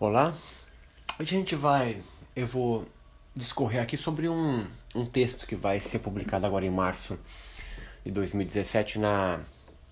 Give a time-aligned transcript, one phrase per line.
[0.00, 0.34] Olá,
[1.20, 2.02] hoje a gente vai,
[2.34, 2.88] eu vou
[3.36, 7.18] discorrer aqui sobre um, um texto que vai ser publicado agora em março
[8.02, 9.40] de 2017 na,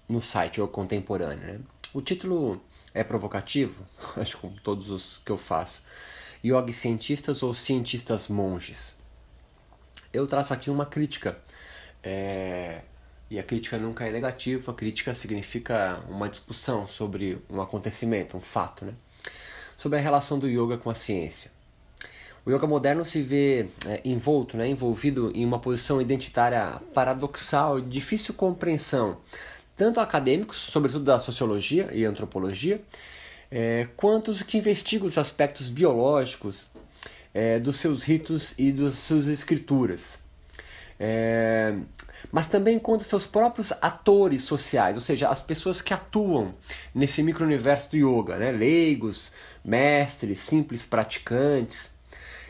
[0.09, 1.47] no site O Contemporâneo.
[1.47, 1.61] Né?
[1.93, 2.59] O título
[2.95, 3.85] é provocativo,
[4.17, 5.82] acho que todos os que eu faço.
[6.43, 8.95] Yogi cientistas ou cientistas monges?
[10.11, 11.36] Eu traço aqui uma crítica.
[12.02, 12.80] É,
[13.30, 18.40] e a crítica nunca é negativa, a crítica significa uma discussão sobre um acontecimento, um
[18.40, 18.95] fato, né?
[19.79, 21.50] Sobre a relação do yoga com a ciência.
[22.45, 28.35] O yoga moderno se vê é, envolto, né, envolvido em uma posição identitária paradoxal difícil
[28.35, 29.17] compreensão,
[29.77, 32.83] tanto acadêmicos, sobretudo da sociologia e antropologia,
[33.50, 36.67] é, quanto os que investigam os aspectos biológicos
[37.33, 40.19] é, dos seus ritos e das suas escrituras.
[40.98, 41.75] É,
[42.33, 46.55] mas também contra seus próprios atores sociais, ou seja, as pessoas que atuam
[46.95, 48.50] nesse micro-universo do yoga, né?
[48.50, 49.31] leigos,
[49.69, 51.91] mestres, simples praticantes.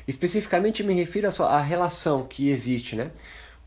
[0.06, 3.10] Especificamente me refiro à relação que existe né?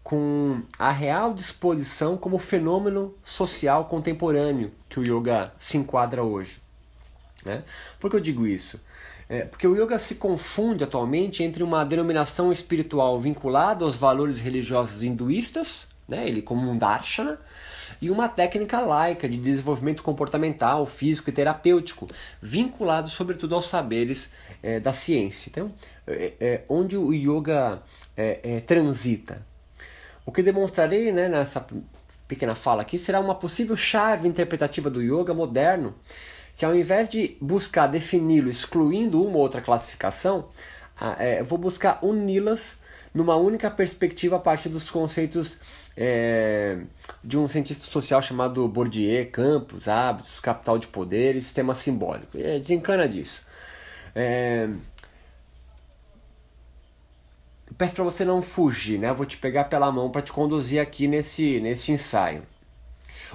[0.04, 6.60] com a real disposição como fenômeno social contemporâneo que o yoga se enquadra hoje.
[7.46, 7.64] Né?
[8.00, 8.80] Por que eu digo isso?
[9.30, 15.04] É, porque o yoga se confunde atualmente entre uma denominação espiritual vinculada aos valores religiosos
[15.04, 16.28] hinduístas né?
[16.28, 17.40] ele como um darshana,
[18.02, 22.08] e uma técnica laica de desenvolvimento comportamental, físico e terapêutico,
[22.42, 24.32] vinculado sobretudo aos saberes
[24.64, 25.50] é, da ciência.
[25.50, 25.72] Então,
[26.08, 27.82] é, é, onde o yoga
[28.68, 29.44] transita.
[30.24, 31.66] O que demonstrarei né, nessa
[32.28, 35.96] pequena fala aqui será uma possível chave interpretativa do yoga moderno,
[36.56, 40.50] que ao invés de buscar defini-lo excluindo uma ou outra classificação,
[41.48, 42.78] vou buscar uni-las
[43.12, 45.58] numa única perspectiva a partir dos conceitos
[45.96, 46.80] é,
[47.24, 52.38] de um cientista social chamado Bourdieu, campos, hábitos, capital de poder e sistema simbólico.
[52.38, 53.44] É, desencana disso.
[54.16, 54.70] É,
[57.78, 59.10] peço para você não fugir, né?
[59.10, 62.44] Eu vou te pegar pela mão para te conduzir aqui nesse, nesse ensaio.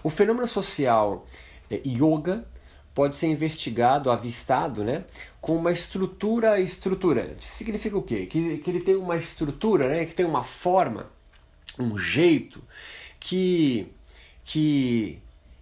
[0.03, 1.27] O fenômeno social
[1.71, 2.45] é, yoga
[2.95, 5.05] pode ser investigado, avistado, né,
[5.41, 7.45] com uma estrutura estruturante.
[7.45, 8.25] Significa o quê?
[8.25, 11.07] Que, que ele tem uma estrutura, né, que tem uma forma,
[11.79, 12.63] um jeito
[13.19, 13.87] que,
[14.45, 15.19] que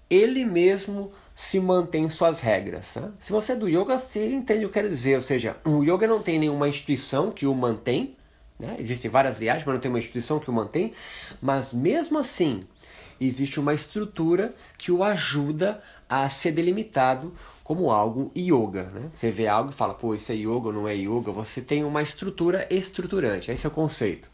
[0.09, 2.95] ele mesmo se mantém suas regras.
[2.97, 3.11] Né?
[3.21, 5.17] Se você é do yoga, você entende o que eu quero dizer.
[5.17, 8.17] Ou seja, o yoga não tem nenhuma instituição que o mantém.
[8.59, 8.77] Né?
[8.79, 10.93] Existem várias liagens, mas não tem uma instituição que o mantém.
[11.43, 12.65] Mas mesmo assim,
[13.21, 17.33] existe uma estrutura que o ajuda a ser delimitado
[17.65, 18.85] como algo yoga.
[18.85, 19.11] Né?
[19.15, 21.33] Você vê algo e fala, pô, isso é yoga ou não é yoga.
[21.33, 23.51] Você tem uma estrutura estruturante.
[23.51, 24.34] Esse é o conceito.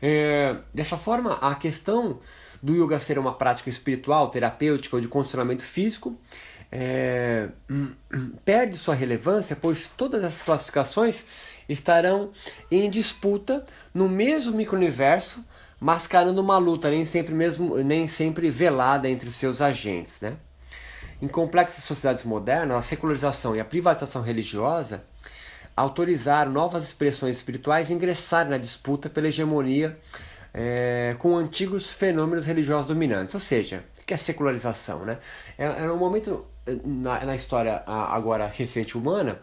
[0.00, 2.20] É, dessa forma, a questão
[2.62, 6.18] do yoga ser uma prática espiritual, terapêutica ou de condicionamento físico
[6.70, 7.48] é,
[8.44, 11.24] perde sua relevância, pois todas essas classificações
[11.68, 12.30] estarão
[12.70, 15.44] em disputa no mesmo micro-universo
[15.80, 20.34] mascarando uma luta nem sempre mesmo nem sempre velada entre os seus agentes, né?
[21.20, 25.02] Em complexas sociedades modernas, a secularização e a privatização religiosa
[25.78, 29.96] autorizaram novas expressões espirituais ingressarem na disputa pela hegemonia
[30.52, 33.34] é, com antigos fenômenos religiosos dominantes.
[33.34, 35.04] Ou seja, que é secularização?
[35.04, 35.18] Né?
[35.56, 39.38] É, é um momento eh, na, na história agora recente humana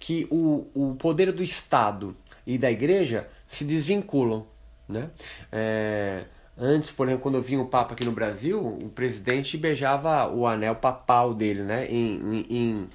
[0.00, 2.14] que o, o poder do Estado
[2.46, 4.46] e da Igreja se desvinculam.
[4.88, 5.10] Né?
[5.52, 6.24] É,
[6.56, 10.46] antes, por exemplo, quando eu vinha o Papa aqui no Brasil, o presidente beijava o
[10.46, 11.86] anel papal dele né?
[11.90, 12.88] em, em,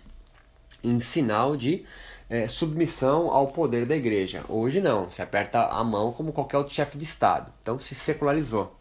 [0.83, 1.85] em sinal de
[2.29, 4.43] é, submissão ao poder da igreja.
[4.47, 7.51] Hoje não, se aperta a mão como qualquer outro chefe de Estado.
[7.61, 8.75] Então se secularizou.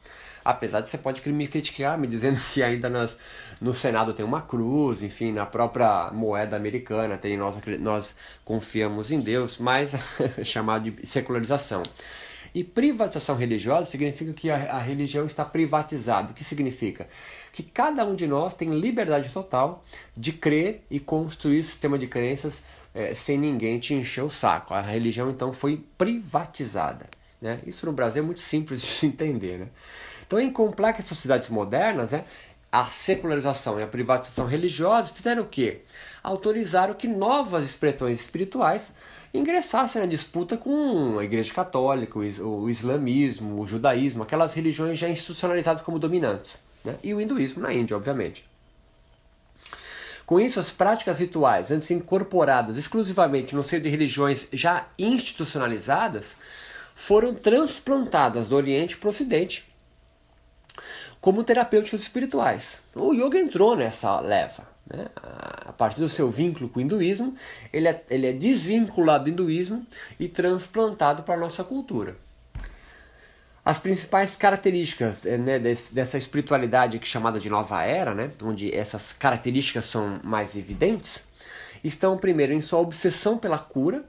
[0.45, 3.17] Apesar de você pode me criticar, me dizendo que ainda nas,
[3.61, 8.15] no Senado tem uma cruz, enfim, na própria moeda americana tem nós, nós
[8.45, 9.93] confiamos em Deus, mas
[10.45, 11.83] chamado de secularização.
[12.55, 16.31] E privatização religiosa significa que a, a religião está privatizada.
[16.33, 17.07] O que significa?
[17.53, 19.85] Que cada um de nós tem liberdade total
[20.17, 22.63] de crer e construir sistema de crenças
[22.99, 24.75] é, sem ninguém te encher o saco.
[24.75, 27.07] A religião então foi privatizada.
[27.41, 27.61] Né?
[27.65, 29.59] Isso no Brasil é muito simples de se entender.
[29.59, 29.69] Né?
[30.27, 32.25] Então, em complexas sociedades modernas, né,
[32.73, 35.83] a secularização e a privatização religiosa fizeram o quê?
[36.25, 38.97] Autorizaram que novas expressões espirituais
[39.33, 45.83] ingressassem na disputa com a Igreja Católica, o islamismo, o judaísmo, aquelas religiões já institucionalizadas
[45.83, 46.67] como dominantes.
[46.85, 46.97] Né?
[47.05, 48.45] E o hinduísmo na Índia, obviamente.
[50.29, 56.37] Com isso, as práticas rituais, antes incorporadas exclusivamente no seio de religiões já institucionalizadas,
[56.95, 59.67] foram transplantadas do Oriente para o Ocidente
[61.19, 62.83] como terapêuticas espirituais.
[62.95, 64.65] O yoga entrou nessa leva.
[64.87, 67.35] né, a partir do seu vínculo com o hinduísmo,
[67.73, 69.87] ele é, ele é desvinculado do hinduísmo
[70.21, 72.15] e transplantado para a nossa cultura.
[73.69, 79.13] As principais características eh, né, dessa espiritualidade aqui chamada de nova era, né, onde essas
[79.13, 81.29] características são mais evidentes,
[81.85, 84.07] estão primeiro em sua obsessão pela cura,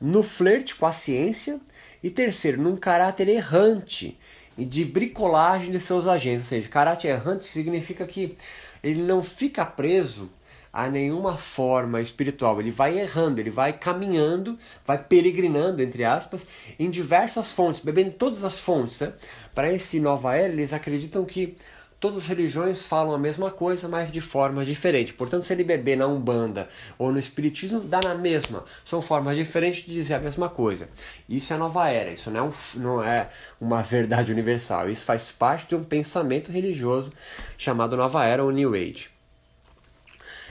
[0.00, 1.60] no flerte com a ciência
[2.02, 4.18] e terceiro, num caráter errante
[4.58, 6.46] e de bricolagem de seus agentes.
[6.46, 8.36] Ou seja, caráter errante significa que
[8.82, 10.28] ele não fica preso
[10.72, 12.60] a nenhuma forma espiritual.
[12.60, 16.46] Ele vai errando, ele vai caminhando, vai peregrinando, entre aspas,
[16.78, 19.00] em diversas fontes, bebendo todas as fontes.
[19.00, 19.12] Né?
[19.54, 21.56] Para esse Nova Era, eles acreditam que
[22.00, 25.12] todas as religiões falam a mesma coisa, mas de forma diferente.
[25.12, 26.66] Portanto, se ele beber na Umbanda
[26.98, 28.64] ou no Espiritismo, dá na mesma.
[28.84, 30.88] São formas diferentes de dizer a mesma coisa.
[31.28, 33.28] Isso é nova era, isso não é, um, não é
[33.60, 34.88] uma verdade universal.
[34.88, 37.10] Isso faz parte de um pensamento religioso
[37.58, 39.09] chamado Nova Era ou New Age.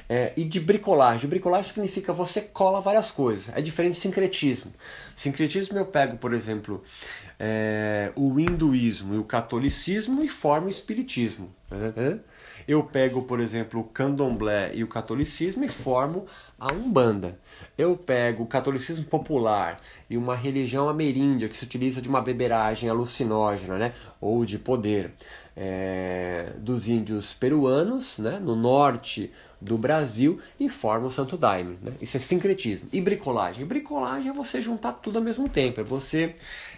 [0.10, 1.30] É, e de bricolagem.
[1.30, 3.56] Bricolagem significa você cola várias coisas.
[3.56, 4.74] É diferente de sincretismo.
[5.16, 6.84] Sincretismo eu pego, por exemplo,
[7.40, 11.50] é, o hinduísmo e o catolicismo e formo o espiritismo.
[12.68, 16.26] Eu pego, por exemplo, o candomblé e o catolicismo e formo
[16.60, 17.38] a umbanda.
[17.78, 19.78] Eu pego o catolicismo popular
[20.10, 23.94] e uma religião ameríndia que se utiliza de uma beberagem alucinógena, né?
[24.22, 25.14] ou de poder.
[25.62, 28.40] É, dos índios peruanos, né?
[28.42, 29.30] no norte
[29.60, 31.78] do Brasil e forma o Santo Daime.
[31.82, 31.92] Né?
[32.02, 32.88] Isso é sincretismo.
[32.94, 33.66] E bricolagem?
[33.66, 35.82] Bricolagem é você juntar tudo ao mesmo tempo.
[35.82, 36.36] É você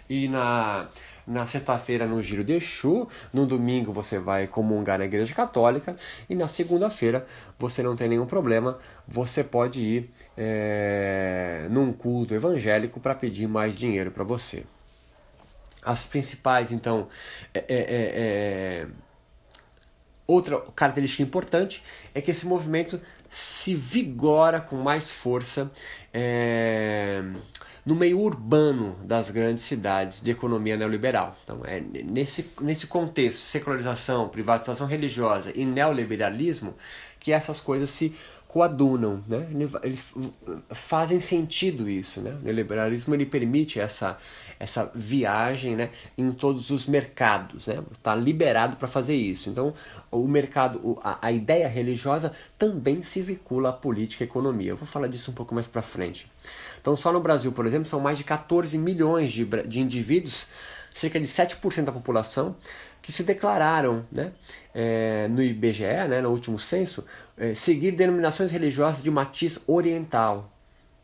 [0.08, 0.88] ir na,
[1.26, 5.96] na sexta-feira no Giro de Exu, no domingo você vai comungar na Igreja Católica
[6.28, 7.26] e na segunda-feira
[7.58, 13.76] você não tem nenhum problema, você pode ir é, num culto evangélico para pedir mais
[13.76, 14.64] dinheiro para você.
[15.84, 17.08] As principais, então,
[17.52, 18.86] é, é, é, é
[20.26, 21.82] Outra característica importante
[22.14, 25.70] é que esse movimento se vigora com mais força
[26.12, 27.22] é,
[27.84, 31.36] no meio urbano das grandes cidades de economia neoliberal.
[31.42, 36.74] Então, é nesse, nesse contexto, secularização, privatização religiosa e neoliberalismo,
[37.18, 38.14] que essas coisas se
[38.52, 39.48] coadunam, né?
[39.82, 40.12] Eles
[40.70, 42.36] fazem sentido isso, né?
[42.42, 44.18] O neoliberalismo ele permite essa
[44.60, 47.82] essa viagem, né, em todos os mercados, né?
[47.90, 49.50] Está liberado para fazer isso.
[49.50, 49.74] Então,
[50.08, 54.70] o mercado, a, a ideia religiosa também se vincula à política e à economia.
[54.70, 56.30] Eu vou falar disso um pouco mais para frente.
[56.80, 60.46] Então, só no Brasil, por exemplo, são mais de 14 milhões de, de indivíduos,
[60.94, 62.54] cerca de 7% da população,
[63.02, 64.30] que se declararam né,
[64.72, 67.04] é, no IBGE, né, no último censo,
[67.42, 70.48] é, seguir denominações religiosas de matiz oriental.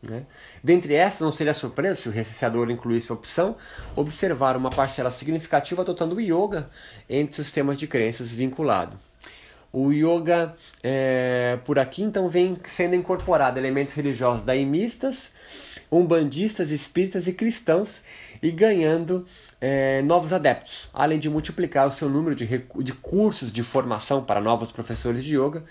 [0.01, 0.23] Né?
[0.63, 3.57] Dentre essas, não seria surpresa se o recenseador incluísse a opção,
[3.93, 6.69] observar uma parcela significativa adotando o yoga
[7.09, 8.97] entre sistemas de crenças vinculado.
[9.73, 15.31] O yoga, é, por aqui, então, vem sendo incorporado elementos religiosos daimistas,
[15.91, 17.99] umbandistas, espíritas e cristãos
[18.41, 19.27] e ganhando
[19.59, 24.39] é, novos adeptos, além de multiplicar o seu número de, de cursos de formação para
[24.39, 25.65] novos professores de yoga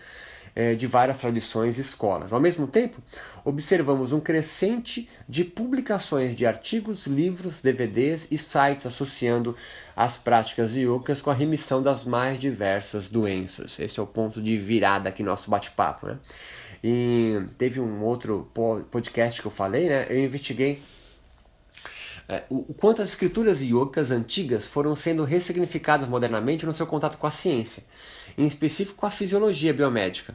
[0.54, 2.32] é, de várias tradições e escolas.
[2.32, 2.98] Ao mesmo tempo,
[3.44, 9.56] observamos um crescente de publicações de artigos, livros, DVDs e sites associando
[9.96, 13.78] as práticas yogas com a remissão das mais diversas doenças.
[13.78, 16.06] Esse é o ponto de virada aqui no nosso bate-papo.
[16.06, 16.18] Né?
[16.82, 18.48] E teve um outro
[18.90, 20.06] podcast que eu falei, né?
[20.08, 20.80] eu investiguei
[22.50, 27.30] o quanto as escrituras yogas antigas foram sendo ressignificadas modernamente no seu contato com a
[27.30, 27.82] ciência,
[28.36, 30.34] em específico com a fisiologia biomédica.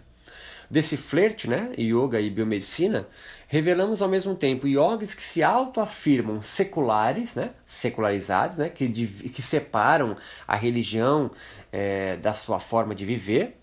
[0.69, 3.07] Desse flerte, né, yoga e biomedicina,
[3.47, 10.17] revelamos ao mesmo tempo yogis que se autoafirmam seculares, né, secularizados, né, que, que separam
[10.47, 11.29] a religião
[11.71, 13.55] é, da sua forma de viver,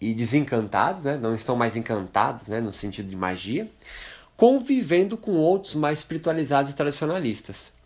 [0.00, 3.70] e desencantados, né, não estão mais encantados né, no sentido de magia,
[4.36, 7.76] convivendo com outros mais espiritualizados e tradicionalistas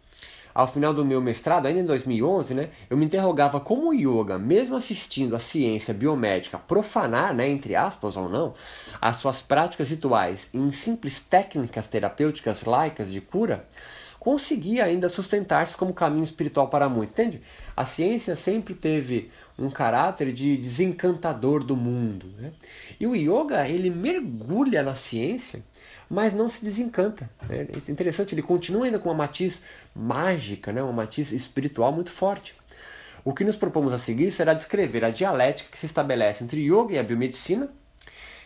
[0.54, 4.38] ao final do meu mestrado, ainda em 2011, né, eu me interrogava como o yoga,
[4.38, 8.54] mesmo assistindo a ciência biomédica profanar, né, entre aspas ou não,
[9.00, 13.64] as suas práticas rituais em simples técnicas terapêuticas laicas de cura,
[14.18, 17.40] conseguia ainda sustentar-se como caminho espiritual para muitos, entende?
[17.74, 22.52] A ciência sempre teve um caráter de desencantador do mundo, né?
[22.98, 25.62] E o yoga, ele mergulha na ciência
[26.10, 27.30] mas não se desencanta.
[27.48, 27.68] Né?
[27.86, 29.62] É interessante, ele continua ainda com uma matiz
[29.94, 30.82] mágica, né?
[30.82, 32.52] uma matiz espiritual muito forte.
[33.24, 36.94] O que nos propomos a seguir será descrever a dialética que se estabelece entre yoga
[36.94, 37.68] e a biomedicina,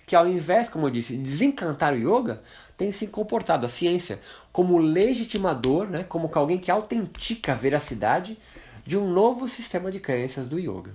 [0.04, 2.42] que ao invés, como eu disse, de desencantar o yoga,
[2.76, 4.20] tem se comportado a ciência
[4.52, 6.04] como legitimador, né?
[6.04, 8.36] como alguém que autentica a veracidade
[8.84, 10.90] de um novo sistema de crenças do yoga.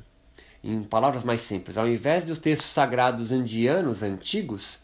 [0.63, 4.77] Em palavras mais simples, ao invés dos textos sagrados indianos antigos,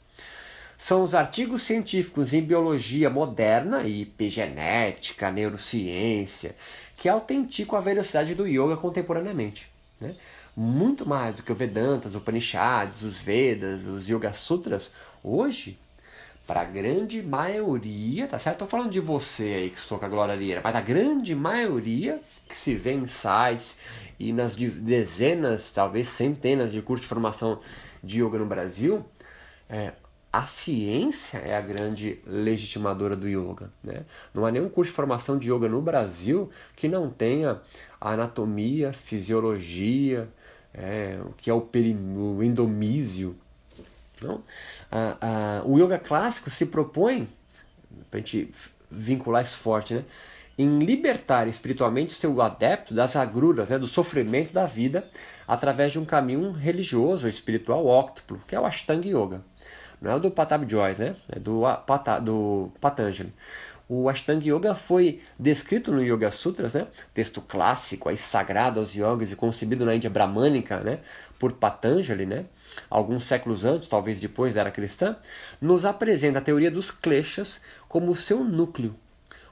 [0.77, 6.55] são os artigos científicos em biologia moderna e epigenética, neurociência,
[6.98, 9.70] que autenticam a velocidade do yoga contemporaneamente.
[10.00, 10.15] Né?
[10.55, 14.91] Muito mais do que o Vedanta, os Upanishads, os Vedas, os Yoga Sutras,
[15.24, 15.77] hoje,
[16.48, 18.55] para a grande maioria, tá certo?
[18.55, 22.55] Estou falando de você aí que estou com a Glória mas a grande maioria que
[22.55, 23.77] se vê em sites
[24.20, 27.60] e nas dezenas, talvez centenas de cursos de formação
[28.03, 29.03] de yoga no Brasil,
[29.67, 29.91] é,
[30.36, 33.72] a ciência é a grande legitimadora do yoga.
[33.82, 34.01] Né?
[34.34, 37.62] Não há nenhum curso de formação de yoga no Brasil que não tenha
[38.01, 40.27] anatomia, fisiologia,
[40.74, 43.38] é, o que é o, perim, o endomísio.
[45.65, 47.30] O yoga clássico se propõe,
[48.12, 48.54] para a gente
[48.92, 50.04] vincular isso forte, né?
[50.58, 53.80] em libertar espiritualmente seu adepto das agruras, né?
[53.80, 55.08] do sofrimento da vida,
[55.48, 59.42] através de um caminho religioso, espiritual óctuplo, que é o Ashtanga Yoga.
[60.02, 60.64] Não é o do Patab
[60.98, 61.16] né?
[61.30, 61.64] É do,
[62.24, 63.34] do Patanjali.
[63.88, 66.88] O Ashtanga Yoga foi descrito no Yoga Sutras, né?
[67.14, 71.00] texto clássico, aí, sagrado aos yogis e concebido na Índia Brahmânica né?
[71.38, 72.46] por Patanjali, né?
[72.90, 75.16] alguns séculos antes, talvez depois da era cristã,
[75.62, 78.96] nos apresenta a teoria dos kleshas como seu núcleo.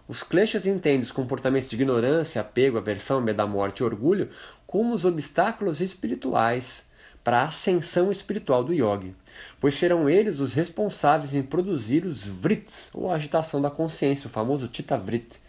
[0.08, 4.30] Os kleshas entendem os comportamentos de ignorância, apego, aversão, medo da morte e orgulho
[4.66, 6.88] como os obstáculos espirituais
[7.24, 9.16] para a ascensão espiritual do yogi
[9.60, 14.30] pois serão eles os responsáveis em produzir os vrits, ou a agitação da consciência, o
[14.30, 15.40] famoso Tita Vrit.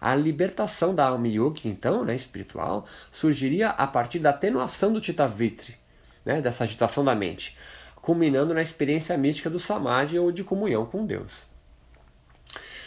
[0.00, 5.26] A libertação da alma yogi, então, né, espiritual, surgiria a partir da atenuação do Tita
[5.26, 5.78] Vrit,
[6.24, 7.56] né, dessa agitação da mente,
[7.96, 11.48] culminando na experiência mística do Samadhi ou de comunhão com Deus.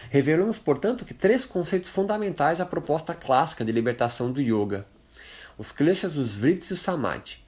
[0.10, 4.86] Revelamos, portanto, que três conceitos fundamentais à proposta clássica de libertação do yoga:
[5.58, 7.41] os kleshas, os vrits e o samadhi.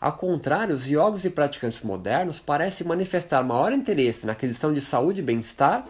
[0.00, 5.20] Ao contrário, os yogis e praticantes modernos parecem manifestar maior interesse na aquisição de saúde
[5.20, 5.84] e bem-estar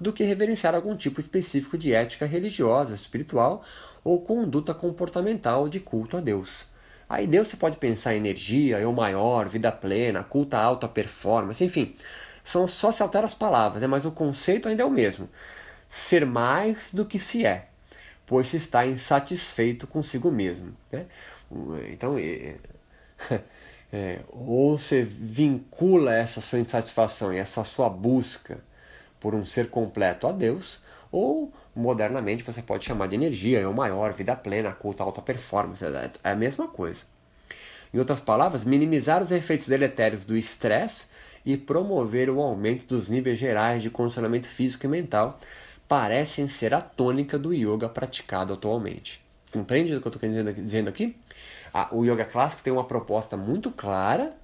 [0.00, 3.64] do que reverenciar algum tipo específico de ética religiosa, espiritual
[4.04, 6.66] ou conduta comportamental de culto a Deus.
[7.08, 11.64] Aí Deus você pode pensar em energia, eu maior, vida plena, culto a alta performance,
[11.64, 11.96] enfim.
[12.44, 13.88] São só se alteram as palavras, né?
[13.88, 15.28] mas o conceito ainda é o mesmo.
[15.88, 17.68] Ser mais do que se é,
[18.26, 20.74] pois se está insatisfeito consigo mesmo.
[20.92, 21.06] Né?
[21.90, 22.16] Então,
[23.92, 28.58] é, ou você vincula essa sua insatisfação e essa sua busca
[29.20, 33.74] por um ser completo a Deus, ou modernamente você pode chamar de energia, é o
[33.74, 37.02] maior, vida plena, culto, alta performance, é, é a mesma coisa.
[37.92, 41.06] Em outras palavras, minimizar os efeitos deletérios do estresse
[41.44, 45.38] e promover o aumento dos níveis gerais de condicionamento físico e mental
[45.86, 49.22] parecem ser a tônica do yoga praticado atualmente.
[49.50, 51.16] Compreende o que eu estou dizendo aqui?
[51.72, 54.34] Ah, o yoga clássico tem uma proposta muito clara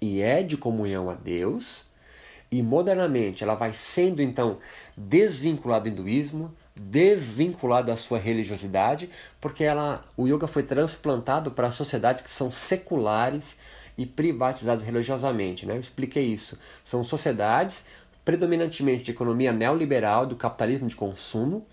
[0.00, 1.86] e é de comunhão a Deus.
[2.50, 4.58] E modernamente ela vai sendo então
[4.96, 12.22] desvinculada do hinduísmo, desvinculada da sua religiosidade, porque ela, o yoga foi transplantado para sociedades
[12.22, 13.58] que são seculares
[13.98, 15.66] e privatizadas religiosamente.
[15.66, 15.74] Né?
[15.74, 16.58] Eu expliquei isso.
[16.84, 17.84] São sociedades
[18.24, 21.66] predominantemente de economia neoliberal, do capitalismo de consumo,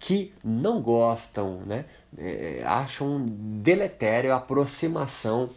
[0.00, 1.84] que não gostam, né,
[2.16, 5.50] é, acham deletério a aproximação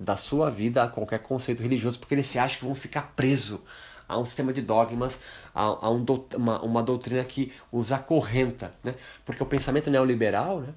[0.00, 3.60] da sua vida a qualquer conceito religioso, porque eles se acham que vão ficar presos
[4.08, 5.20] a um sistema de dogmas,
[5.54, 6.04] a, a um
[6.34, 8.74] uma, uma, doutrina que os acorrenta.
[8.82, 8.94] Né?
[9.24, 10.74] Porque o pensamento neoliberal né,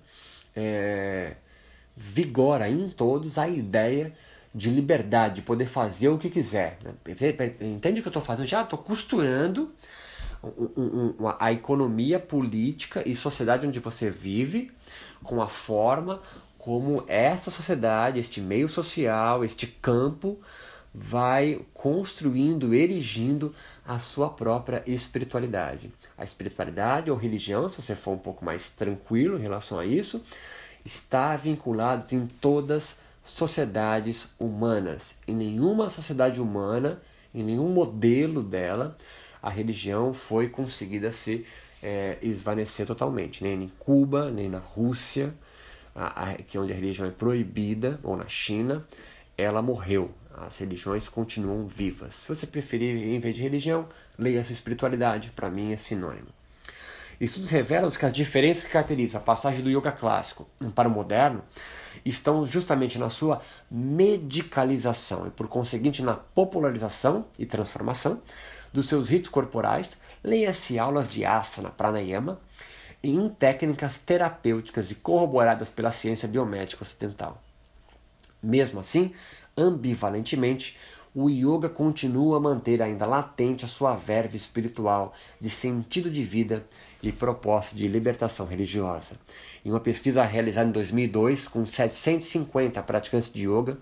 [0.55, 1.35] é,
[1.95, 4.13] vigora em todos a ideia
[4.53, 6.77] de liberdade, de poder fazer o que quiser.
[6.83, 6.93] Né?
[7.61, 8.45] Entende o que eu estou fazendo?
[8.45, 9.73] Já estou costurando
[10.43, 14.71] um, um, a economia política e sociedade onde você vive
[15.23, 16.21] com a forma
[16.57, 20.39] como essa sociedade, este meio social, este campo
[20.93, 23.53] vai construindo, erigindo
[23.85, 25.91] a sua própria espiritualidade.
[26.17, 30.21] A espiritualidade ou religião, se você for um pouco mais tranquilo em relação a isso,
[30.85, 35.15] está vinculado em todas sociedades humanas.
[35.27, 37.01] Em nenhuma sociedade humana,
[37.33, 38.97] em nenhum modelo dela,
[39.43, 41.45] a religião foi conseguida se
[41.83, 43.43] é, esvanecer totalmente.
[43.43, 45.33] Nem em Cuba, nem na Rússia,
[45.93, 48.87] a, a, que é onde a religião é proibida, ou na China,
[49.37, 50.11] ela morreu.
[50.33, 52.15] As religiões continuam vivas.
[52.15, 55.31] Se você preferir, em vez de religião, leia sua espiritualidade.
[55.35, 56.29] Para mim é sinônimo.
[57.19, 61.43] Estudos revelam que as diferenças que caracterizam a passagem do yoga clássico para o moderno
[62.03, 68.21] estão justamente na sua medicalização e, por conseguinte, na popularização e transformação
[68.73, 72.41] dos seus ritos corporais, leia-se aulas de asana, pranayama
[73.03, 77.41] e em técnicas terapêuticas e corroboradas pela ciência biomédica ocidental.
[78.41, 79.13] Mesmo assim,
[79.55, 80.77] ambivalentemente,
[81.15, 86.65] o yoga continua a manter ainda latente a sua verve espiritual de sentido de vida
[87.03, 89.15] e proposta de libertação religiosa.
[89.63, 93.77] Em uma pesquisa realizada em 2002 com 750 praticantes de yoga,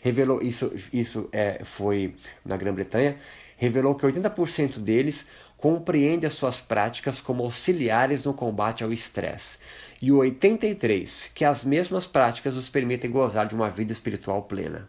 [0.00, 3.18] revelou isso, isso é, foi na Grã-Bretanha,
[3.62, 5.24] revelou que 80% deles
[5.56, 9.58] compreende as suas práticas como auxiliares no combate ao estresse,
[10.02, 14.88] e 83% que as mesmas práticas os permitem gozar de uma vida espiritual plena.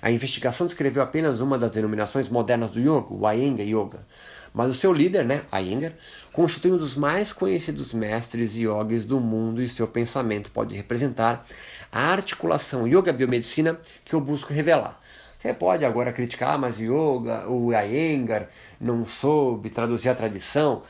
[0.00, 4.06] A investigação descreveu apenas uma das denominações modernas do yoga, o Iyengar Yoga,
[4.54, 5.92] mas o seu líder, né, Iyengar,
[6.32, 11.44] constitui um dos mais conhecidos mestres yogis do mundo e seu pensamento pode representar
[11.90, 15.00] a articulação yoga-biomedicina que eu busco revelar.
[15.38, 18.48] Você pode agora criticar, ah, mas yoga, o Iyengar
[18.80, 20.82] não soube traduzir a tradição.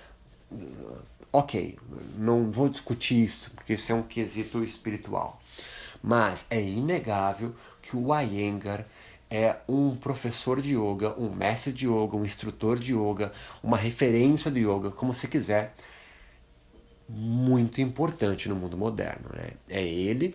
[1.31, 1.79] Ok,
[2.17, 5.39] não vou discutir isso, porque isso é um quesito espiritual.
[6.03, 8.87] Mas é inegável que o Iyengar
[9.31, 14.51] é um professor de yoga, um mestre de yoga, um instrutor de yoga, uma referência
[14.51, 15.75] de yoga, como se quiser,
[17.07, 19.29] muito importante no mundo moderno.
[19.35, 19.51] Né?
[19.69, 20.35] É ele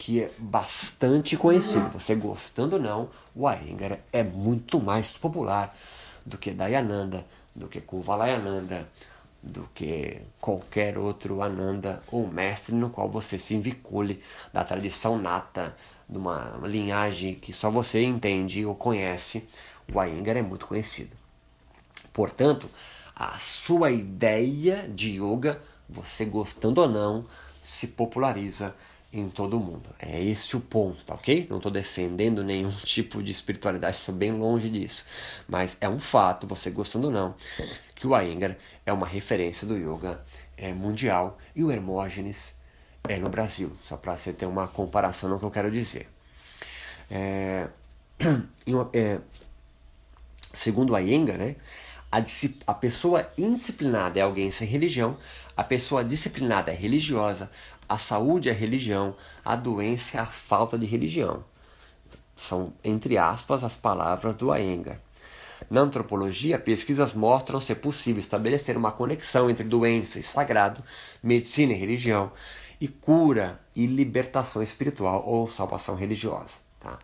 [0.00, 1.90] que é bastante conhecido.
[1.90, 5.76] Você gostando ou não, o Iyengar é muito mais popular
[6.24, 8.88] do que Dayananda, do que Kuvalayananda,
[9.42, 14.22] do que qualquer outro Ananda ou mestre no qual você se vincule
[14.54, 15.76] da tradição nata
[16.08, 19.46] de uma linhagem que só você entende ou conhece,
[19.92, 21.14] o Iyengar é muito conhecido.
[22.10, 22.70] Portanto,
[23.14, 27.26] a sua ideia de yoga, você gostando ou não,
[27.62, 28.74] se populariza
[29.12, 29.90] em todo o mundo.
[29.98, 31.46] É esse o ponto, tá ok?
[31.50, 35.04] Não estou defendendo nenhum tipo de espiritualidade, estou bem longe disso.
[35.48, 37.34] Mas é um fato, você gostando ou não,
[37.94, 40.20] que o Iyengar é uma referência do yoga
[40.56, 42.54] é, mundial e o Hermógenes
[43.08, 46.08] é no Brasil, só para você ter uma comparação no que eu quero dizer.
[47.10, 47.68] É,
[48.92, 49.18] é,
[50.54, 51.56] segundo a Iyengar, né,
[52.12, 52.22] a,
[52.66, 55.16] a pessoa indisciplinada é alguém sem religião,
[55.56, 57.50] a pessoa disciplinada é religiosa,
[57.90, 61.42] a saúde é religião, a doença é a falta de religião.
[62.36, 65.00] São, entre aspas, as palavras do Iyengar.
[65.68, 70.84] Na antropologia, pesquisas mostram ser possível estabelecer uma conexão entre doença e sagrado,
[71.20, 72.30] medicina e religião,
[72.80, 76.58] e cura e libertação espiritual ou salvação religiosa.
[76.78, 76.96] Tá?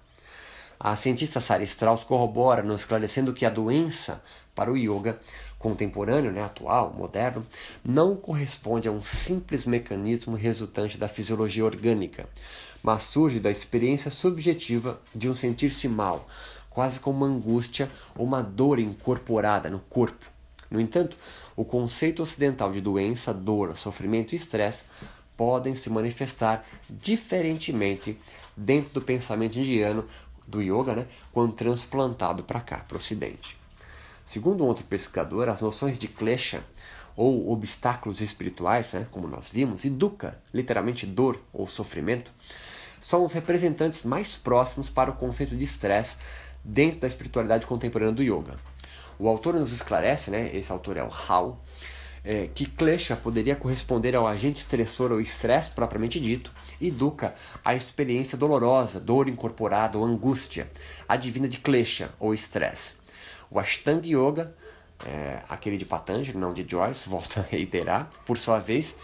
[0.79, 4.23] A cientista Sarah Strauss corrobora nos esclarecendo que a doença
[4.55, 5.21] para o yoga
[5.59, 7.47] contemporâneo, né, atual, moderno,
[7.85, 12.29] não corresponde a um simples mecanismo resultante da fisiologia orgânica,
[12.83, 16.29] mas surge da experiência subjetiva de um sentir-se mal,
[16.71, 20.27] quase como uma angústia ou uma dor incorporada no corpo.
[20.71, 21.17] No entanto,
[21.57, 24.85] o conceito ocidental de doença, dor, sofrimento e estresse
[25.37, 28.19] podem se manifestar diferentemente
[28.57, 30.05] dentro do pensamento indiano
[30.47, 33.57] do yoga, né, quando transplantado para cá, para o ocidente.
[34.27, 36.63] Segundo um outro pesquisador, as noções de klesha,
[37.17, 42.31] ou obstáculos espirituais, né, como nós vimos, e dukkha, literalmente dor ou sofrimento,
[43.01, 46.17] são os representantes mais próximos para o conceito de estresse
[46.63, 48.57] dentro da espiritualidade contemporânea do yoga.
[49.19, 51.65] O autor nos esclarece, né, esse autor é o Hall,
[52.23, 57.35] é, que klesha poderia corresponder ao agente estressor ou estresse propriamente dito, e dukkha
[57.65, 60.69] a experiência dolorosa, dor incorporada ou angústia,
[61.09, 62.96] advinda de klesha ou estresse.
[63.51, 64.55] O Ashtanga Yoga,
[65.05, 68.97] é, aquele de Patanjali, não de Joyce, volto a reiterar, por sua vez,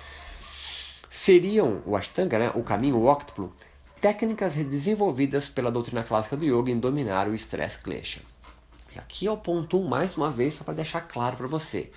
[1.09, 3.55] seriam o Ashtanga, né, o caminho o óctuplo,
[4.01, 8.21] técnicas desenvolvidas pela doutrina clássica do yoga em dominar o estresse klesha.
[8.95, 11.47] E aqui é o ponto 1, um, mais uma vez, só para deixar claro para
[11.47, 11.91] você.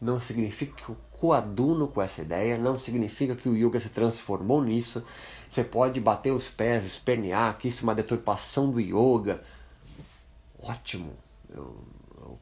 [0.00, 4.62] Não significa que eu coaduno com essa ideia, não significa que o yoga se transformou
[4.62, 5.04] nisso.
[5.48, 9.42] Você pode bater os pés, espernear, que isso é uma deturpação do yoga.
[10.58, 11.12] Ótimo,
[11.54, 11.84] eu,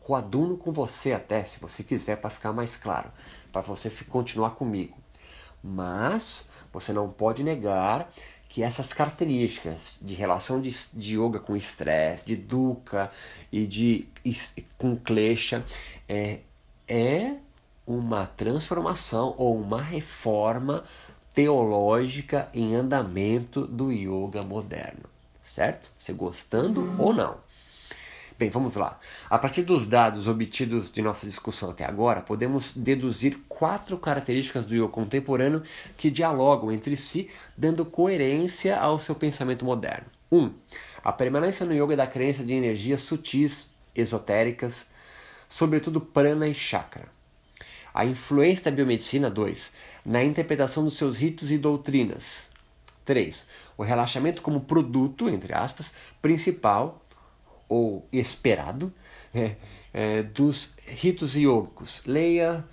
[0.00, 3.10] coaduno com você até, se você quiser, para ficar mais claro,
[3.52, 4.96] para você continuar comigo.
[5.62, 8.10] Mas você não pode negar
[8.48, 13.10] que essas características de relação de, de yoga com estresse, de dukkha
[13.52, 14.08] e de
[14.76, 15.64] com klesha
[16.08, 16.40] é,
[16.88, 17.36] é
[17.86, 20.84] uma transformação ou uma reforma
[21.32, 25.04] teológica em andamento do yoga moderno,
[25.44, 25.88] certo?
[25.98, 27.36] Você gostando ou não?
[28.40, 28.98] Bem, vamos lá.
[29.28, 34.74] A partir dos dados obtidos de nossa discussão até agora, podemos deduzir quatro características do
[34.74, 35.62] yoga contemporâneo
[35.98, 40.06] que dialogam entre si, dando coerência ao seu pensamento moderno.
[40.32, 40.38] 1.
[40.38, 40.54] Um,
[41.04, 44.86] a permanência no yoga da crença de energias sutis, esotéricas,
[45.46, 47.08] sobretudo prana e chakra.
[47.92, 49.70] A influência da biomedicina 2.
[50.02, 52.48] Na interpretação dos seus ritos e doutrinas.
[53.04, 53.44] 3.
[53.76, 56.99] O relaxamento como produto, entre aspas, principal
[57.70, 58.92] ou esperado
[59.32, 59.54] é,
[59.94, 62.02] é, dos ritos yogicos.
[62.04, 62.64] Leia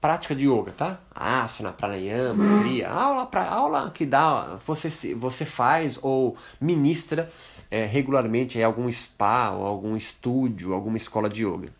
[0.00, 1.00] prática de yoga, tá?
[1.14, 7.32] Asana, pranayama, kriya, aula, pra, aula que dá, você, você faz ou ministra
[7.70, 11.70] é, regularmente em algum spa ou algum estúdio, alguma escola de yoga.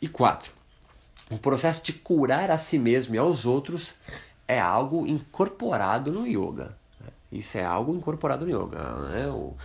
[0.00, 0.52] E quatro,
[1.28, 3.94] o processo de curar a si mesmo e aos outros
[4.46, 6.76] é algo incorporado no yoga.
[7.32, 8.78] Isso é algo incorporado no yoga.
[8.78, 9.26] Né?
[9.26, 9.56] O,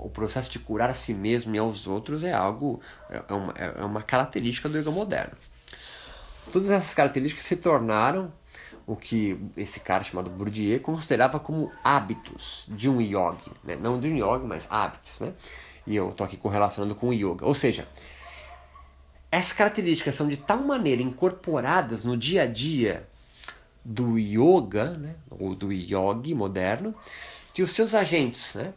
[0.00, 3.52] o processo de curar a si mesmo e aos outros é algo, é, é uma,
[3.52, 5.32] é uma característica do yoga moderno.
[6.52, 8.32] Todas essas características se tornaram
[8.86, 13.76] o que esse cara chamado Bourdieu considerava como hábitos de um yogi, né?
[13.76, 15.32] não de um yogi, mas hábitos, né?
[15.86, 17.46] E eu estou aqui correlacionando com o yoga.
[17.46, 17.86] Ou seja,
[19.30, 23.08] essas características são de tal maneira incorporadas no dia a dia
[23.84, 25.14] do yoga, né?
[25.30, 26.94] ou do yogi moderno,
[27.54, 28.74] que os seus agentes, né?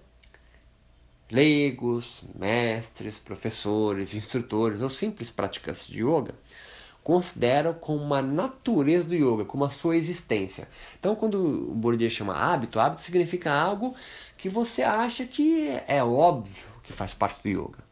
[1.31, 6.35] Leigos, mestres, professores, instrutores ou simples praticantes de yoga,
[7.03, 10.67] consideram como uma natureza do yoga, como a sua existência.
[10.99, 13.93] Então, quando o Bourdieu chama hábito, hábito significa algo
[14.37, 17.83] que você acha que é óbvio que faz parte do yoga.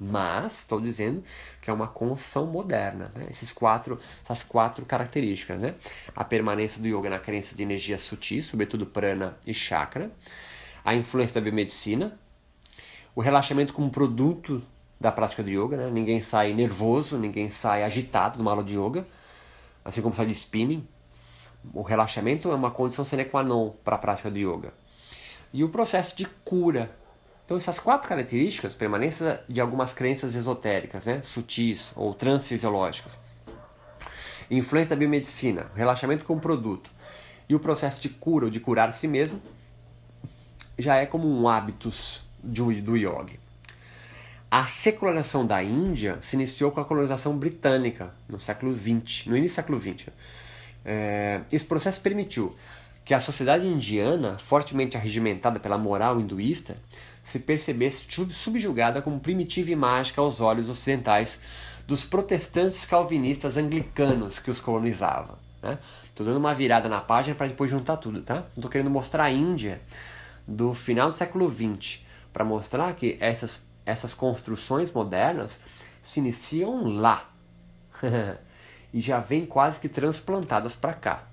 [0.00, 1.24] Mas estou dizendo
[1.60, 3.26] que é uma construção moderna, né?
[3.30, 5.74] Esses quatro, essas quatro características, né?
[6.14, 10.12] A permanência do yoga na crença de energia sutil, sobretudo prana e chakra,
[10.84, 12.16] a influência da biomedicina,
[13.18, 14.62] o relaxamento como produto
[15.00, 15.90] da prática do yoga, né?
[15.90, 19.04] Ninguém sai nervoso, ninguém sai agitado numa aula de yoga,
[19.84, 20.86] assim como sai de spinning.
[21.74, 24.72] O relaxamento é uma condição sine qua non para a prática do yoga.
[25.52, 26.96] E o processo de cura.
[27.44, 31.20] Então essas quatro características, permanência de algumas crenças esotéricas, né?
[31.20, 33.18] sutis ou transfisiológicas,
[34.48, 36.88] influência da biomedicina, relaxamento com o produto
[37.48, 39.42] e o processo de cura ou de curar si mesmo,
[40.78, 43.48] já é como um hábitos do yoga.
[44.50, 49.54] A secularização da Índia se iniciou com a colonização britânica no século XX, no início
[49.54, 50.08] do século XX.
[50.84, 52.56] É, esse processo permitiu
[53.04, 56.78] que a sociedade indiana, fortemente arregimentada pela moral hinduísta,
[57.22, 61.38] se percebesse subjugada como primitiva e mágica aos olhos ocidentais
[61.86, 65.36] dos protestantes calvinistas anglicanos que os colonizavam.
[65.56, 66.32] Estou né?
[66.32, 68.44] dando uma virada na página para depois juntar tudo, tá?
[68.56, 69.80] Estou querendo mostrar a Índia
[70.46, 72.07] do final do século XX
[72.38, 75.58] para mostrar que essas essas construções modernas
[76.04, 77.28] se iniciam lá
[78.94, 81.24] e já vêm quase que transplantadas para cá,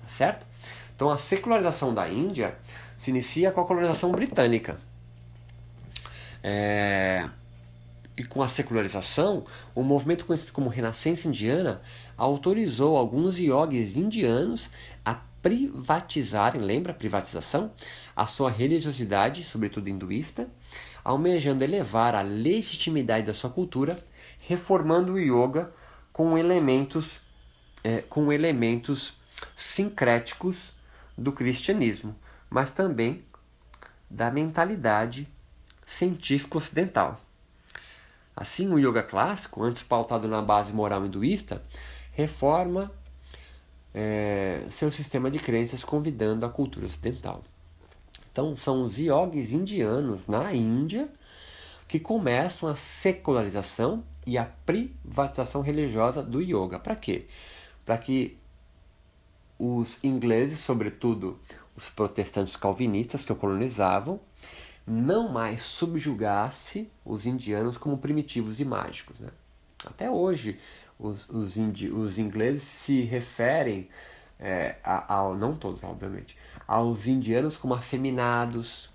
[0.00, 0.46] tá certo?
[0.94, 2.54] Então a secularização da Índia
[2.96, 4.78] se inicia com a colonização britânica.
[6.44, 7.28] É...
[8.16, 9.44] E com a secularização,
[9.74, 11.80] o movimento conhecido como Renascença Indiana
[12.16, 14.70] autorizou alguns iogues indianos
[15.04, 17.72] a privatizarem, lembra privatização?
[18.14, 20.48] A sua religiosidade, sobretudo hinduísta,
[21.04, 23.98] almejando elevar a legitimidade da sua cultura,
[24.38, 25.72] reformando o yoga
[26.12, 27.20] com elementos,
[27.82, 29.14] é, com elementos
[29.56, 30.72] sincréticos
[31.18, 32.14] do cristianismo,
[32.48, 33.24] mas também
[34.08, 35.28] da mentalidade
[35.84, 37.20] científica ocidental.
[38.36, 41.62] Assim, o yoga clássico, antes pautado na base moral hinduísta,
[42.12, 42.90] reforma
[43.94, 47.42] é, seu sistema de crenças convidando a cultura ocidental.
[48.30, 51.08] Então, são os yogis indianos na Índia
[51.86, 56.78] que começam a secularização e a privatização religiosa do yoga.
[56.78, 57.26] Para quê?
[57.84, 58.38] Para que
[59.58, 61.38] os ingleses, sobretudo
[61.76, 64.18] os protestantes calvinistas que o colonizavam,
[64.86, 69.20] não mais subjugasse os indianos como primitivos e mágicos.
[69.20, 69.28] Né?
[69.84, 70.58] Até hoje,
[71.02, 73.88] os, os, os ingleses se referem
[74.38, 76.36] é, ao, não todos, obviamente,
[76.66, 78.88] aos indianos como afeminados,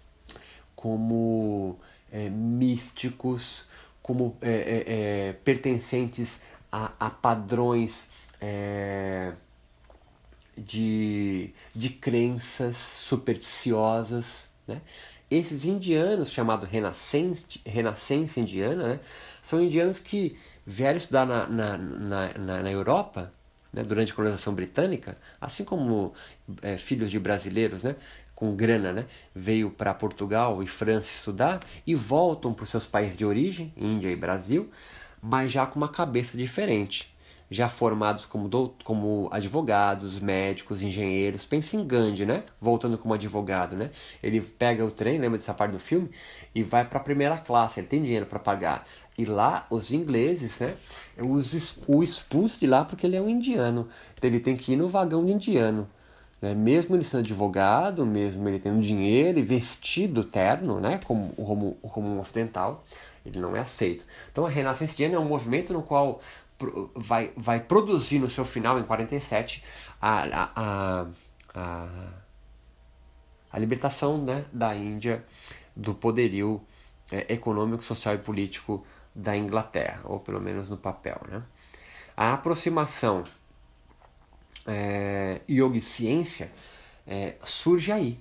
[0.75, 1.77] como
[2.11, 3.65] é, místicos,
[4.01, 6.41] como é, é, é pertencentes
[6.71, 9.33] a, a padrões é,
[10.57, 14.49] de, de crenças supersticiosas.
[14.65, 14.81] Né?
[15.29, 18.99] Esses indianos, chamados renascença, renascença indiana, né?
[19.41, 20.37] são indianos que
[20.69, 23.31] vieram estudar na, na, na, na Europa
[23.71, 26.13] né, durante a colonização britânica, assim como
[26.61, 27.95] é, filhos de brasileiros né,
[28.35, 33.15] com grana né, veio para Portugal e França estudar e voltam para os seus países
[33.15, 34.69] de origem, Índia e Brasil,
[35.21, 37.15] mas já com uma cabeça diferente.
[37.49, 41.45] Já formados como, do, como advogados, médicos, engenheiros.
[41.45, 42.43] Pense em Gandhi, né?
[42.59, 43.89] Voltando como advogado, né?
[44.21, 46.11] Ele pega o trem, lembra dessa parte do filme?
[46.53, 47.79] E vai para a primeira classe.
[47.79, 48.85] Ele tem dinheiro para pagar.
[49.17, 50.75] E lá, os ingleses, né?
[51.17, 53.87] Os, o expulso de lá porque ele é um indiano.
[54.15, 55.89] Então ele tem que ir no vagão de indiano.
[56.41, 56.53] né?
[56.53, 60.99] mesmo ele sendo advogado, mesmo ele tendo dinheiro e vestido terno, né?
[61.05, 62.83] como o Romulo, o Romulo ocidental,
[63.25, 64.05] ele não é aceito.
[64.31, 66.21] Então a Renascença indiana é um movimento no qual
[66.95, 69.63] vai, vai produzir no seu final, em 47,
[70.01, 71.05] a, a, a,
[71.55, 71.87] a,
[73.51, 75.23] a libertação né, da Índia
[75.75, 76.61] do poderio
[77.11, 78.85] é, econômico, social e político
[79.17, 81.19] da Inglaterra, ou pelo menos no papel.
[81.27, 81.41] Né?
[82.15, 83.23] A aproximação
[84.65, 86.51] é, yoga e ciência
[87.07, 88.19] é, surge aí.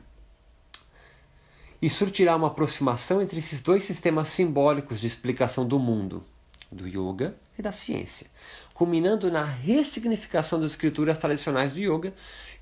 [1.83, 6.25] E surtirá uma aproximação entre esses dois sistemas simbólicos de explicação do mundo,
[6.73, 8.27] do yoga e da ciência,
[8.73, 12.15] culminando na ressignificação das escrituras tradicionais do yoga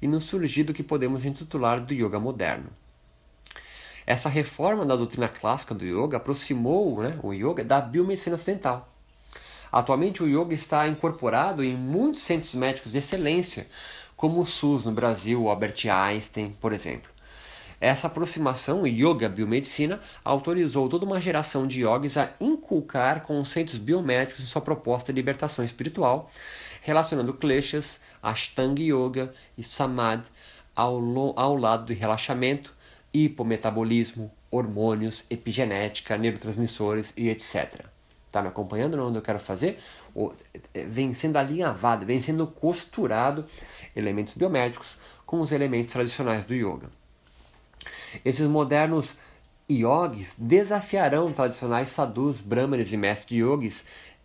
[0.02, 2.70] e no surgido que podemos intitular do yoga moderno.
[4.06, 8.88] Essa reforma da doutrina clássica do yoga aproximou né, o yoga da biomedicina ocidental.
[9.72, 13.66] Atualmente, o yoga está incorporado em muitos centros médicos de excelência,
[14.16, 17.10] como o SUS no Brasil, o Albert Einstein, por exemplo.
[17.80, 24.62] Essa aproximação yoga-biomedicina autorizou toda uma geração de yogis a inculcar conceitos biomédicos em sua
[24.62, 26.30] proposta de libertação espiritual,
[26.80, 30.24] relacionando kleshas, ashtanga yoga e samadhi
[30.74, 30.98] ao,
[31.36, 32.72] ao lado do relaxamento,
[33.14, 37.86] hipometabolismo, hormônios, epigenética, neurotransmissores e etc.
[38.26, 39.78] Está me acompanhando onde eu quero fazer?
[40.74, 43.46] É, vem sendo alinhavado, vem sendo costurado
[43.94, 46.90] elementos biomédicos com os elementos tradicionais do yoga.
[48.24, 49.14] Esses modernos
[49.70, 53.84] yogis desafiarão tradicionais sadhus, brahmanes e mestres yogis,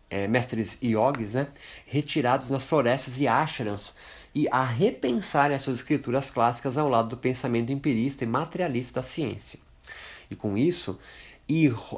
[0.09, 1.47] é, mestres yogis, né,
[1.85, 3.93] retirados nas florestas e ashrams
[4.33, 9.07] e a repensarem as suas escrituras clássicas ao lado do pensamento empirista e materialista da
[9.07, 9.59] ciência.
[10.29, 10.99] E com isso,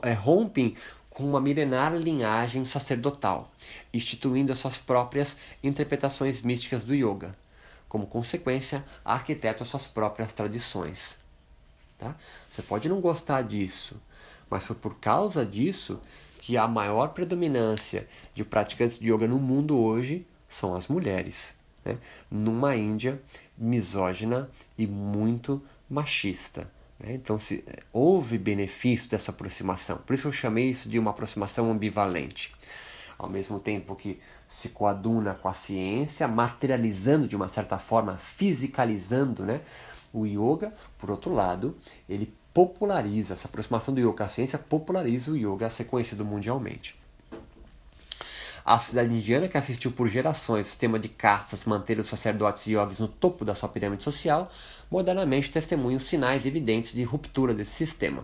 [0.01, 0.75] é, rompem
[1.09, 3.51] com uma milenar linhagem sacerdotal,
[3.93, 7.35] instituindo as suas próprias interpretações místicas do yoga.
[7.89, 11.19] Como consequência, arquitetam as suas próprias tradições.
[11.97, 12.15] Tá?
[12.49, 14.01] Você pode não gostar disso,
[14.49, 15.99] mas foi por causa disso
[16.39, 21.97] que a maior predominância de praticantes de yoga no mundo hoje são as mulheres né,
[22.29, 23.21] numa Índia
[23.57, 26.69] misógina e muito machista.
[26.99, 27.13] Né?
[27.13, 29.97] Então, se, houve benefício dessa aproximação.
[29.97, 32.55] Por isso eu chamei isso de uma aproximação ambivalente.
[33.17, 39.45] Ao mesmo tempo que se coaduna com a ciência, materializando de uma certa forma, fisicalizando
[39.45, 39.61] né,
[40.13, 41.77] o yoga, por outro lado,
[42.09, 47.00] ele populariza, essa aproximação do yoga a ciência populariza o yoga a ser conhecido mundialmente.
[48.63, 52.73] A cidade indiana, que assistiu por gerações o sistema de castas manter os sacerdotes e
[52.73, 54.51] yogis no topo da sua pirâmide social,
[54.89, 58.23] modernamente testemunha os sinais evidentes de ruptura desse sistema.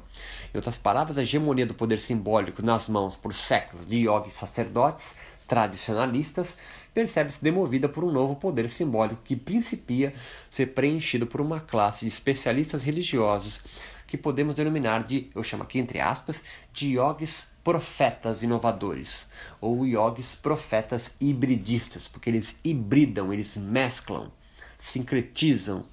[0.53, 5.17] Em outras palavras, a hegemonia do poder simbólico nas mãos por séculos de yogis sacerdotes
[5.47, 6.57] tradicionalistas
[6.93, 10.13] percebe-se demovida por um novo poder simbólico que principia
[10.51, 13.61] ser preenchido por uma classe de especialistas religiosos
[14.05, 16.41] que podemos denominar de, eu chamo aqui entre aspas,
[16.73, 19.27] de yogis profetas inovadores,
[19.59, 24.31] ou yogis profetas hibridistas, porque eles hibridam, eles mesclam,
[24.79, 25.83] sincretizam,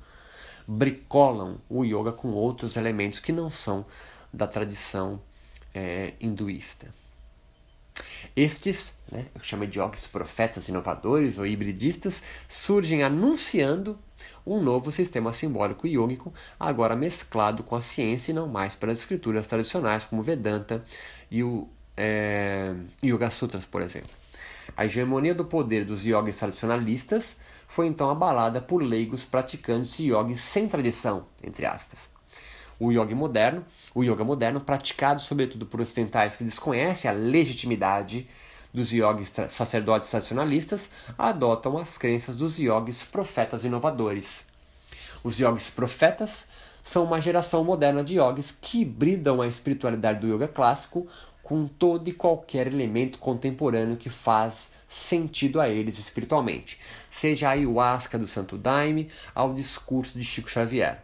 [0.69, 3.85] bricolam o yoga com outros elementos que não são
[4.33, 5.21] da tradição
[5.75, 6.95] é, hinduísta.
[8.37, 13.99] Estes, né, eu chamo de yogis profetas inovadores ou hibridistas, surgem anunciando
[14.47, 19.47] um novo sistema simbólico yógico, agora mesclado com a ciência e não mais pelas escrituras
[19.47, 20.85] tradicionais como Vedanta
[21.31, 24.11] e o é, Yoga Sutras, por exemplo.
[24.77, 30.41] A hegemonia do poder dos yogis tradicionalistas foi então abalada por leigos praticantes de yogis
[30.41, 32.09] sem tradição, entre aspas.
[32.79, 38.29] O yoga moderno, o yoga moderno praticado sobretudo por ocidentais que desconhecem a legitimidade
[38.73, 44.47] dos yogis sacerdotes tradicionalistas, adotam as crenças dos yogis profetas inovadores.
[45.23, 46.49] Os yogis profetas
[46.85, 51.09] são uma geração moderna de yogis que hibridam a espiritualidade do yoga clássico
[51.43, 56.79] com todo e qualquer elemento contemporâneo que faz sentido a eles espiritualmente,
[57.11, 61.03] seja a ayahuasca do Santo Daime ao discurso de Chico Xavier.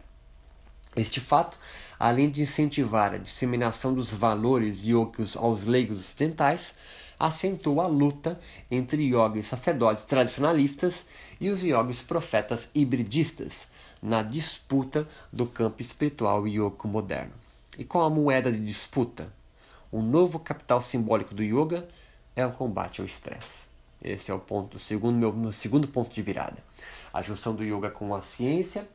[0.95, 1.57] Este fato,
[1.99, 6.73] além de incentivar a disseminação dos valores yogis aos leigos ocidentais,
[7.19, 8.39] acentua a luta
[8.69, 11.07] entre yogis sacerdotes tradicionalistas
[11.41, 17.33] e os yogis profetas hibridistas na disputa do campo espiritual yoga moderno.
[17.77, 19.33] E qual a moeda de disputa?
[19.91, 21.89] O novo capital simbólico do yoga
[22.35, 23.67] é o combate ao estresse.
[24.03, 26.63] Esse é o ponto, segundo meu, meu segundo ponto de virada.
[27.11, 28.87] A junção do yoga com a ciência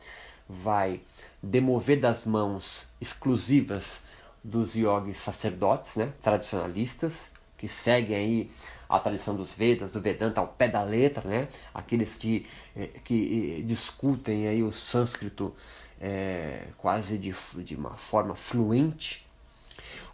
[0.48, 1.00] vai
[1.42, 4.00] demover das mãos exclusivas
[4.42, 8.50] dos yogis sacerdotes, né, tradicionalistas, que seguem aí
[8.88, 11.48] a tradição dos Vedas, do Vedanta ao pé da letra, né?
[11.74, 12.46] aqueles que,
[12.76, 15.54] eh, que eh, discutem aí o sânscrito
[16.00, 19.26] é, quase de, de uma forma fluente,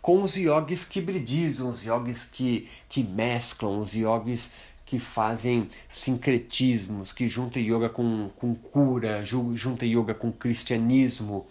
[0.01, 4.51] com os yogis que hibridizam, os yogis que, que mesclam, os yogis
[4.85, 11.47] que fazem sincretismos, que juntam yoga com, com cura, juntam yoga com cristianismo.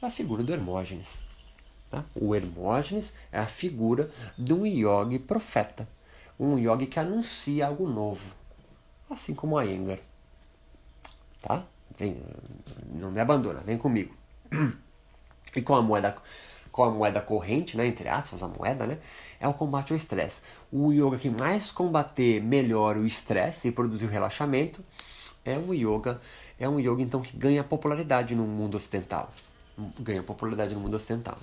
[0.00, 1.22] A figura do Hermógenes.
[1.90, 2.04] Tá?
[2.14, 5.86] O Hermógenes é a figura de um yogi profeta,
[6.40, 8.34] um yogi que anuncia algo novo,
[9.10, 9.98] assim como a Engar.
[11.42, 11.64] Tá?
[11.98, 12.22] Vem,
[12.94, 14.14] não me abandona, vem comigo.
[15.52, 16.16] E com a moeda,
[16.70, 18.98] com a moeda corrente, né, entre aspas, a moeda, né,
[19.40, 20.42] é o combate ao estresse.
[20.70, 24.80] O yoga que mais combater melhor o estresse e produzir o relaxamento
[25.44, 26.20] é um yoga,
[26.56, 29.28] é um yoga então que ganha popularidade no mundo ocidental.
[29.98, 31.36] Ganha popularidade no mundo ocidental.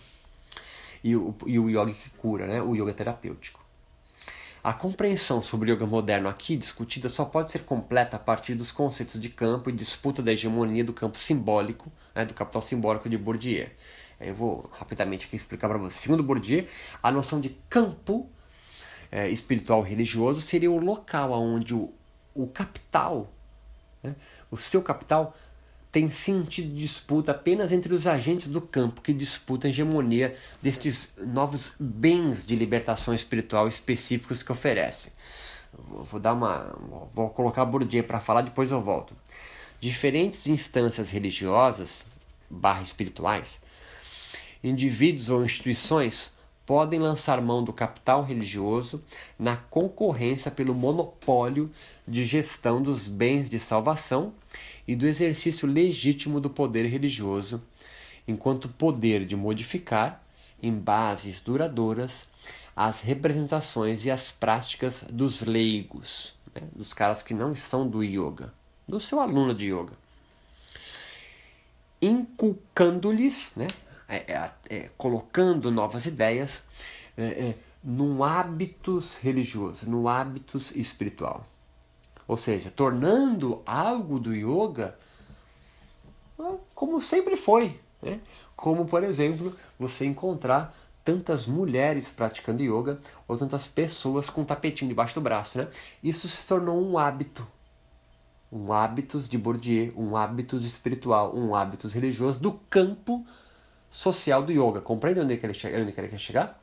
[1.03, 3.66] E o, e o yoga que cura, né, o yoga terapêutico.
[4.67, 8.69] A compreensão sobre o yoga moderno aqui discutida só pode ser completa a partir dos
[8.69, 13.17] conceitos de campo e disputa da hegemonia do campo simbólico, né, do capital simbólico de
[13.17, 13.69] Bourdieu.
[14.19, 15.97] Eu vou rapidamente aqui explicar para você.
[15.97, 16.67] Segundo Bourdieu,
[17.01, 18.29] a noção de campo
[19.09, 21.93] é, espiritual religioso seria o local onde o,
[22.35, 23.31] o capital,
[24.03, 24.17] né,
[24.51, 25.33] o seu capital,
[25.91, 31.13] tem sentido de disputa apenas entre os agentes do campo que disputam a hegemonia destes
[31.17, 35.11] novos bens de libertação espiritual específicos que oferecem.
[35.73, 36.75] Vou dar uma,
[37.13, 39.15] vou colocar Bourdieu para falar, depois eu volto.
[39.79, 42.05] Diferentes instâncias religiosas,
[42.49, 43.61] barra espirituais,
[44.63, 46.33] indivíduos ou instituições
[46.65, 49.01] podem lançar mão do capital religioso
[49.39, 51.71] na concorrência pelo monopólio
[52.05, 54.33] de gestão dos bens de salvação
[54.87, 57.61] e do exercício legítimo do poder religioso,
[58.27, 60.23] enquanto poder de modificar,
[60.61, 62.29] em bases duradouras,
[62.75, 68.53] as representações e as práticas dos leigos, né, dos caras que não são do yoga,
[68.87, 69.93] do seu aluno de yoga,
[72.01, 73.67] inculcando-lhes, né,
[74.07, 76.63] é, é, é, colocando novas ideias
[77.17, 81.45] é, é, num hábitos religioso, no hábitos espiritual.
[82.27, 84.97] Ou seja, tornando algo do yoga
[86.75, 87.79] como sempre foi.
[88.01, 88.19] Né?
[88.55, 94.89] Como, por exemplo, você encontrar tantas mulheres praticando yoga ou tantas pessoas com um tapetinho
[94.89, 95.57] debaixo do braço.
[95.57, 95.67] Né?
[96.03, 97.47] Isso se tornou um hábito.
[98.51, 103.25] Um hábitos de Bourdieu, um hábitos espiritual, um hábitos religioso do campo
[103.89, 104.79] social do yoga.
[104.79, 106.61] Compreende onde, é que onde ele quer chegar?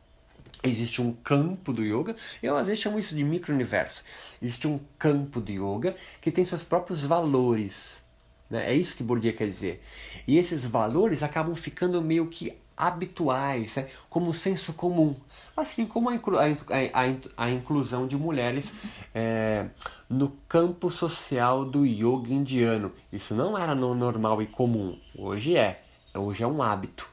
[0.64, 4.02] Existe um campo do yoga, eu às vezes chamo isso de micro-universo.
[4.40, 8.02] Existe um campo do yoga que tem seus próprios valores.
[8.48, 8.70] Né?
[8.70, 9.82] É isso que Bourdieu quer dizer.
[10.26, 13.88] E esses valores acabam ficando meio que habituais, né?
[14.08, 15.14] como senso comum.
[15.54, 18.72] Assim como a, inclu a, a, a inclusão de mulheres
[19.14, 19.66] é,
[20.08, 22.90] no campo social do yoga indiano.
[23.12, 24.98] Isso não era no normal e comum.
[25.14, 25.82] Hoje é.
[26.14, 27.06] Hoje é um hábito.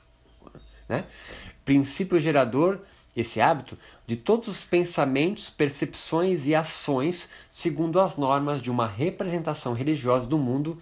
[0.87, 1.03] Né?
[1.65, 2.79] Princípio gerador
[3.15, 9.73] esse hábito de todos os pensamentos, percepções e ações segundo as normas de uma representação
[9.73, 10.81] religiosa do mundo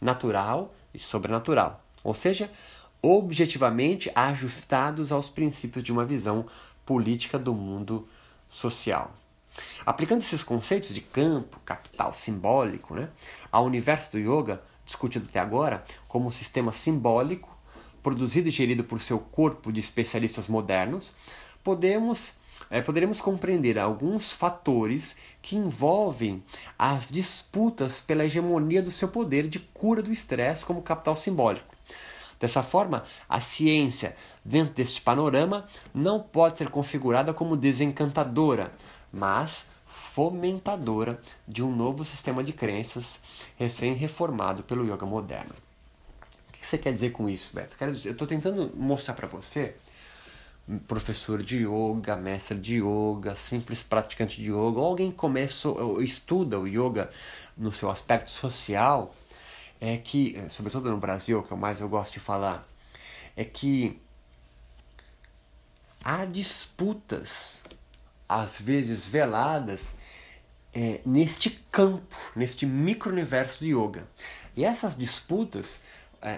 [0.00, 2.50] natural e sobrenatural, ou seja,
[3.02, 6.46] objetivamente ajustados aos princípios de uma visão
[6.84, 8.06] política do mundo
[8.48, 9.14] social.
[9.84, 13.08] Aplicando esses conceitos de campo, capital, simbólico, né,
[13.50, 17.56] ao universo do yoga, discutido até agora, como um sistema simbólico,
[18.02, 21.12] produzido e gerido por seu corpo de especialistas modernos,
[21.62, 22.34] podemos
[22.68, 26.42] é, poderemos compreender alguns fatores que envolvem
[26.78, 31.74] as disputas pela hegemonia do seu poder de cura do estresse como capital simbólico.
[32.38, 38.72] Dessa forma, a ciência, dentro deste panorama, não pode ser configurada como desencantadora,
[39.12, 43.22] mas fomentadora de um novo sistema de crenças
[43.56, 45.52] recém-reformado pelo yoga moderno.
[46.48, 47.76] O que você quer dizer com isso, Beto?
[47.80, 49.74] Eu estou tentando mostrar para você
[50.86, 56.58] professor de yoga, mestre de yoga, simples praticante de yoga, ou alguém começa ou estuda
[56.58, 57.10] o yoga
[57.56, 59.14] no seu aspecto social,
[59.80, 62.66] é que, sobretudo no Brasil, que é o mais eu gosto de falar,
[63.36, 63.98] é que
[66.04, 67.62] há disputas,
[68.28, 69.94] às vezes veladas,
[70.72, 74.06] é, neste campo, neste micro-universo de yoga.
[74.56, 75.89] E essas disputas, é,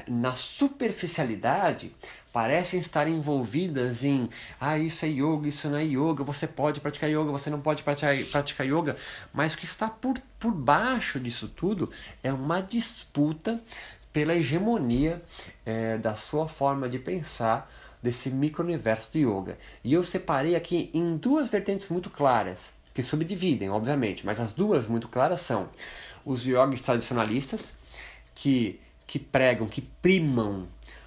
[0.07, 1.93] na superficialidade,
[2.33, 4.29] parecem estar envolvidas em
[4.61, 7.83] ah, isso é yoga, isso não é yoga, você pode praticar yoga, você não pode
[7.83, 8.97] praticar, praticar yoga,
[9.33, 11.91] mas o que está por, por baixo disso tudo
[12.23, 13.61] é uma disputa
[14.13, 15.23] pela hegemonia
[15.65, 17.71] é, da sua forma de pensar
[18.03, 19.59] desse micro-universo do yoga.
[19.83, 22.73] E eu separei aqui em duas vertentes muito claras.
[22.93, 25.69] que subdividem, obviamente, mas as duas muito claras são
[26.25, 27.79] os yogis tradicionalistas,
[28.35, 30.67] que, que pregam, que primam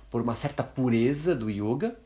[0.10, 1.98] por uma certa pureza do yoga,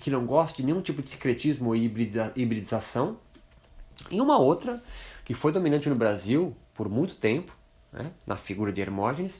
[0.00, 3.18] que não gostam de nenhum tipo de secretismo ou hibridização,
[4.10, 4.82] e uma outra
[5.24, 7.56] que foi dominante no Brasil por muito tempo,
[7.92, 9.34] né, na figura de Hermógenes,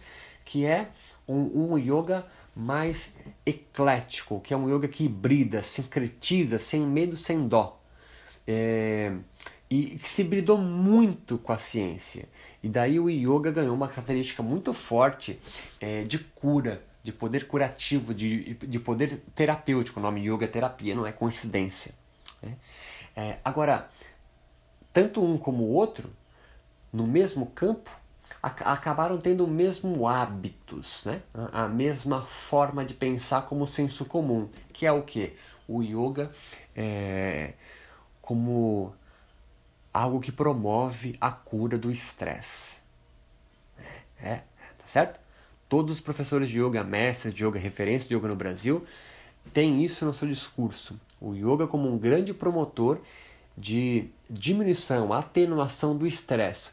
[0.45, 0.89] que é
[1.29, 7.47] um, um yoga mais eclético, que é um yoga que hibrida, sincretiza, sem medo, sem
[7.47, 7.83] dó.
[8.47, 9.13] É,
[9.69, 12.29] e que se hibridou muito com a ciência.
[12.63, 15.41] E daí o yoga ganhou uma característica muito forte
[15.81, 19.99] é, de cura, de poder curativo, de, de poder terapêutico.
[19.99, 21.95] O nome yoga é terapia, não é coincidência.
[22.43, 22.57] Né?
[23.17, 23.91] É, agora,
[24.93, 26.11] tanto um como o outro,
[26.93, 27.91] no mesmo campo,
[28.43, 31.23] acabaram tendo o mesmo hábitos, né?
[31.53, 35.35] a mesma forma de pensar como senso comum, que é o que?
[35.67, 36.31] O yoga
[36.75, 37.55] é,
[38.23, 38.95] como
[39.97, 42.81] algo que promove a cura do estresse.
[44.21, 44.43] É, é,
[44.79, 45.19] tá certo?
[45.69, 48.85] Todos os professores de yoga, mestres de yoga, referências de yoga no Brasil,
[49.53, 51.01] têm isso no seu discurso.
[51.21, 53.01] O yoga como um grande promotor
[53.57, 56.73] de diminuição, atenuação do estresse,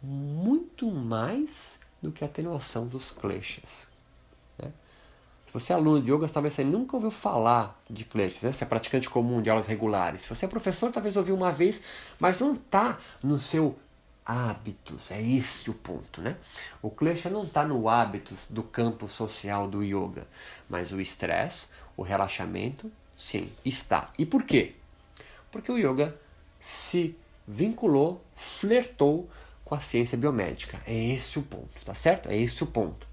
[0.00, 3.89] muito mais do que a atenuação dos kleshas.
[5.50, 8.52] Se você é aluno de yoga, talvez você nunca ouviu falar de kleshas, né?
[8.52, 10.22] Se é praticante comum de aulas regulares.
[10.22, 11.82] Se você é professor, talvez ouviu uma vez,
[12.20, 13.76] mas não está no seu
[14.24, 15.10] hábitos.
[15.10, 16.36] É esse o ponto, né?
[16.80, 20.24] O klesha não está no hábitos do campo social do yoga,
[20.68, 22.88] mas o estresse, o relaxamento,
[23.18, 24.08] sim, está.
[24.16, 24.76] E por quê?
[25.50, 26.16] Porque o yoga
[26.60, 29.28] se vinculou, flertou
[29.64, 30.80] com a ciência biomédica.
[30.86, 32.28] É esse o ponto, tá certo?
[32.28, 33.09] É esse o ponto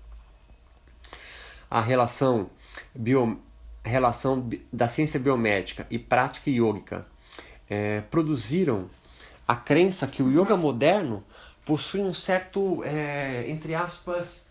[1.69, 2.49] a relação,
[2.93, 3.39] bio,
[3.83, 7.05] relação da ciência biomédica e prática yógica
[7.69, 8.89] é, produziram
[9.47, 11.23] a crença que o yoga moderno
[11.65, 14.45] possui um certo, é, entre aspas,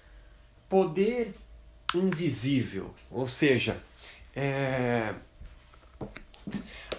[0.69, 1.35] poder
[1.95, 2.95] invisível.
[3.11, 3.83] Ou seja,
[4.35, 5.15] é,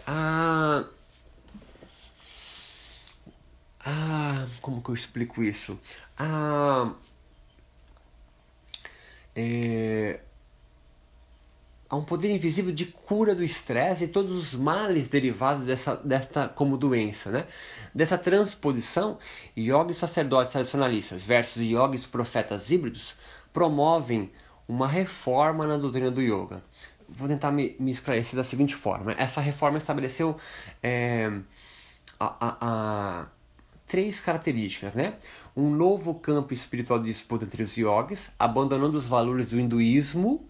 [0.05, 0.85] a,
[3.79, 4.47] a.
[4.61, 5.79] Como que eu explico isso?
[6.17, 6.91] A
[9.39, 10.19] é,
[11.87, 16.49] há um poder invisível de cura do estresse e todos os males derivados dessa, desta
[16.49, 17.45] como doença, né?
[17.93, 19.19] Dessa transposição,
[19.55, 23.13] yogis sacerdotes tradicionalistas versus yogis profetas híbridos
[23.53, 24.31] promovem
[24.67, 26.63] uma reforma na doutrina do yoga.
[27.07, 29.13] Vou tentar me, me esclarecer da seguinte forma.
[29.13, 30.35] Essa reforma estabeleceu
[30.81, 31.31] é,
[32.19, 33.25] a, a, a
[33.87, 35.13] três características, né?
[35.57, 40.47] Um novo campo espiritual de disputa entre os yogis, abandonando os valores do hinduísmo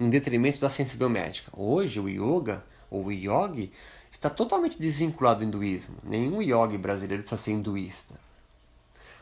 [0.00, 1.48] em detrimento da ciência biomédica.
[1.56, 3.70] Hoje o yoga, ou o yogi,
[4.10, 5.94] está totalmente desvinculado do hinduísmo.
[6.02, 8.16] Nenhum yogi brasileiro precisa ser hinduísta.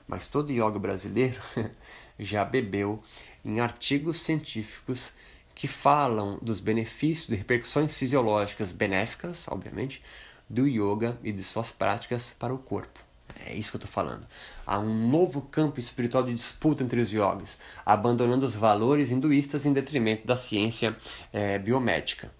[0.09, 1.39] Mas todo yogi brasileiro
[2.19, 3.03] já bebeu
[3.45, 5.13] em artigos científicos
[5.55, 10.03] que falam dos benefícios e repercussões fisiológicas benéficas, obviamente,
[10.49, 13.10] do yoga e de suas práticas para o corpo.
[13.51, 14.27] É isso que eu estou falando.
[14.67, 19.73] Há um novo campo espiritual de disputa entre os yogis, abandonando os valores hinduístas em
[19.73, 20.97] detrimento da ciência
[21.33, 22.31] é, biomédica.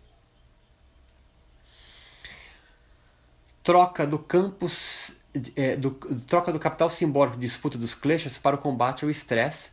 [3.63, 5.21] Troca do campus
[5.55, 5.93] é, do,
[6.27, 9.71] troca do capital simbólico de disputa dos kleshas para o combate ao estresse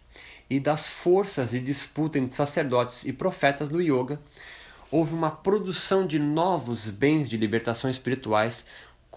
[0.49, 4.19] e das forças de disputa entre sacerdotes e profetas do yoga,
[4.91, 8.65] houve uma produção de novos bens de libertação espirituais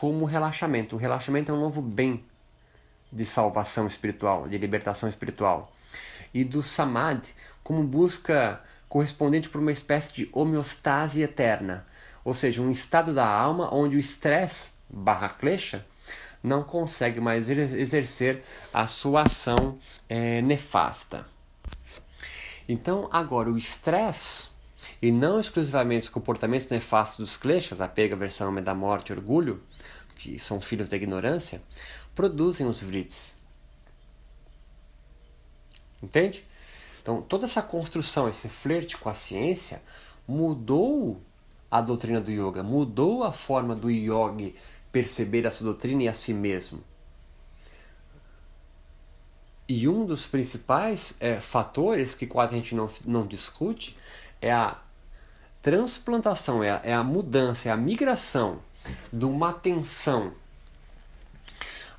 [0.00, 0.96] como relaxamento.
[0.96, 2.24] O relaxamento é um novo bem
[3.12, 5.70] de salvação espiritual, de libertação espiritual.
[6.32, 11.86] E do samadhi como busca correspondente por uma espécie de homeostase eterna,
[12.24, 15.84] ou seja, um estado da alma onde o estresse barra klesha
[16.42, 18.42] não consegue mais exercer
[18.72, 19.76] a sua ação
[20.08, 21.26] é, nefasta.
[22.66, 24.48] Então, agora, o estresse,
[25.02, 29.62] e não exclusivamente os comportamentos nefastos dos kleshas, apego, aversão, medo da morte, orgulho,
[30.20, 31.62] que são filhos da ignorância,
[32.14, 33.32] produzem os vrids.
[36.02, 36.44] Entende?
[37.00, 39.82] Então, toda essa construção, esse flerte com a ciência,
[40.28, 41.22] mudou
[41.70, 44.54] a doutrina do yoga, mudou a forma do yogi
[44.92, 46.84] perceber a sua doutrina e a si mesmo.
[49.66, 53.96] E um dos principais é, fatores que quase a gente não, não discute
[54.42, 54.76] é a
[55.62, 58.60] transplantação, é a, é a mudança, é a migração
[59.12, 60.32] de uma atenção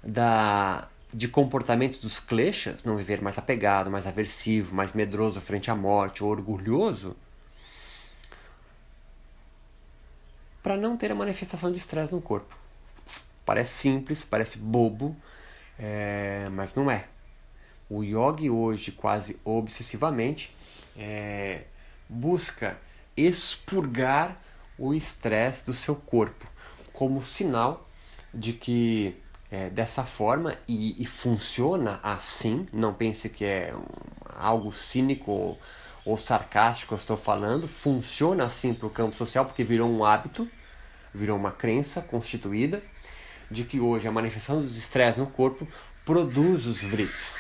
[0.04, 5.76] da, de comportamentos dos kleshas, não viver mais apegado, mais aversivo, mais medroso frente à
[5.76, 7.16] morte ou orgulhoso,
[10.64, 12.56] para não ter a manifestação de estresse no corpo.
[13.46, 15.16] Parece simples, parece bobo,
[15.78, 17.06] é, mas não é.
[17.90, 20.56] O yogi hoje, quase obsessivamente,
[20.96, 21.64] é,
[22.08, 22.78] busca
[23.18, 24.40] expurgar
[24.78, 26.51] o estresse do seu corpo
[26.94, 27.88] como sinal
[28.34, 29.16] de que
[29.52, 32.68] é, dessa forma e, e, funciona assim.
[32.72, 33.74] Não pense que é
[34.38, 35.60] algo cínico ou,
[36.06, 37.68] ou sarcástico eu estou falando.
[37.68, 40.50] Funciona assim para o campo social porque virou um hábito,
[41.14, 42.82] virou uma crença constituída
[43.50, 45.68] de que hoje a manifestação do estresse no corpo
[46.06, 47.38] produz os vrits.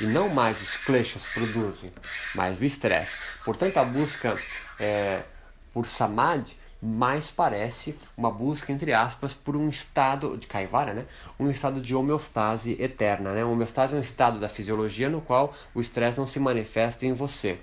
[0.00, 1.92] E não mais os kleshas produzem,
[2.34, 3.16] mas o estresse.
[3.44, 4.36] Portanto, a busca
[4.78, 5.22] é,
[5.72, 11.06] por samadhi mais parece uma busca, entre aspas, por um estado de Kaivara, né?
[11.40, 13.32] um estado de homeostase eterna.
[13.32, 13.42] Né?
[13.42, 17.58] homeostase é um estado da fisiologia no qual o estresse não se manifesta em você.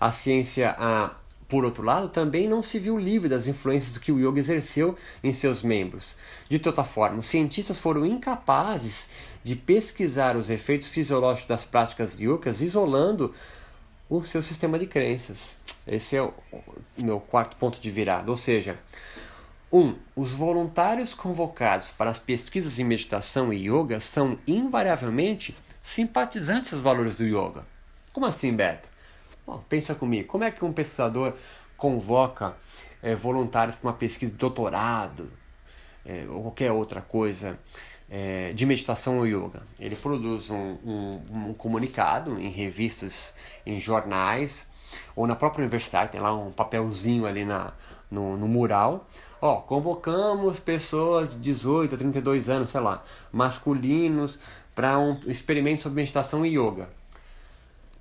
[0.00, 1.14] A ciência, a,
[1.48, 5.32] por outro lado, também não se viu livre das influências que o yoga exerceu em
[5.32, 6.16] seus membros.
[6.48, 9.08] De toda forma, os cientistas foram incapazes
[9.44, 13.32] de pesquisar os efeitos fisiológicos das práticas yogas isolando
[14.18, 15.58] o seu sistema de crenças.
[15.86, 16.32] Esse é o
[16.96, 18.30] meu quarto ponto de virada.
[18.30, 18.78] Ou seja,
[19.72, 26.82] um, os voluntários convocados para as pesquisas em meditação e yoga são invariavelmente simpatizantes aos
[26.82, 27.66] valores do yoga.
[28.12, 28.88] Como assim, Beto?
[29.46, 31.34] Bom, pensa comigo, como é que um pesquisador
[31.76, 32.56] convoca
[33.02, 35.30] é, voluntários para uma pesquisa de doutorado
[36.06, 37.58] é, ou qualquer outra coisa
[38.16, 39.62] é, de meditação ou yoga.
[39.80, 43.34] Ele produz um, um, um, comunicado em revistas,
[43.66, 44.70] em jornais,
[45.16, 47.72] ou na própria universidade, tem lá um papelzinho ali na,
[48.08, 49.08] no, no mural.
[49.42, 53.02] Ó, convocamos pessoas de 18 a 32 anos, sei lá,
[53.32, 54.38] masculinos,
[54.76, 56.88] para um experimento sobre meditação e yoga.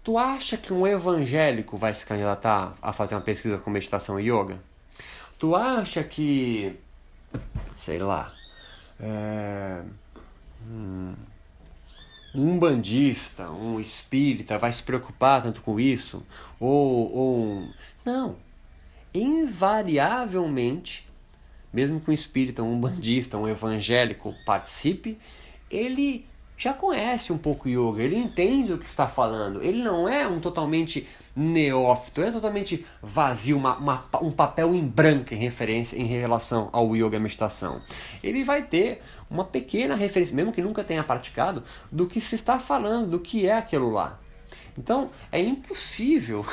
[0.04, 4.30] Tu acha que um evangélico vai se candidatar a fazer uma pesquisa com meditação e
[4.30, 4.60] yoga?
[5.40, 6.78] Tu acha que,
[7.78, 8.32] sei lá,
[9.00, 9.82] é,
[10.68, 11.14] hum,
[12.36, 16.24] um bandista, um espírita vai se preocupar tanto com isso?
[16.60, 17.68] Ou, ou
[18.04, 18.36] não,
[19.14, 21.08] invariavelmente,
[21.72, 25.18] mesmo que um espírita, um bandista, um evangélico participe,
[25.70, 26.26] ele
[26.58, 30.40] já conhece um pouco yoga, ele entende o que está falando, ele não é um
[30.40, 36.70] totalmente neófito, é totalmente vazio, uma, uma, um papel em branco em referência em relação
[36.72, 37.82] ao yoga e meditação.
[38.24, 42.60] Ele vai ter uma pequena referência, mesmo que nunca tenha praticado, do que se está
[42.60, 44.20] falando, do que é aquilo lá.
[44.78, 46.46] Então é impossível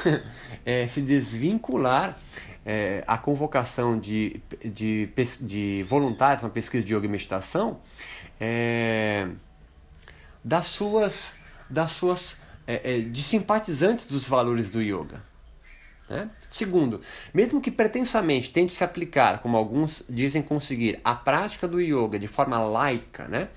[0.64, 2.18] é, se desvincular
[2.64, 5.08] é, a convocação de, de,
[5.40, 7.80] de voluntários para pesquisa de yoga e meditação
[8.38, 9.28] é,
[10.44, 11.34] das suas,
[11.68, 12.36] das suas
[12.70, 15.20] é, é, de simpatizantes dos valores do yoga.
[16.08, 16.30] Né?
[16.48, 17.00] Segundo,
[17.34, 22.28] mesmo que pretensamente tente se aplicar, como alguns dizem conseguir, a prática do yoga de
[22.28, 23.48] forma laica, né?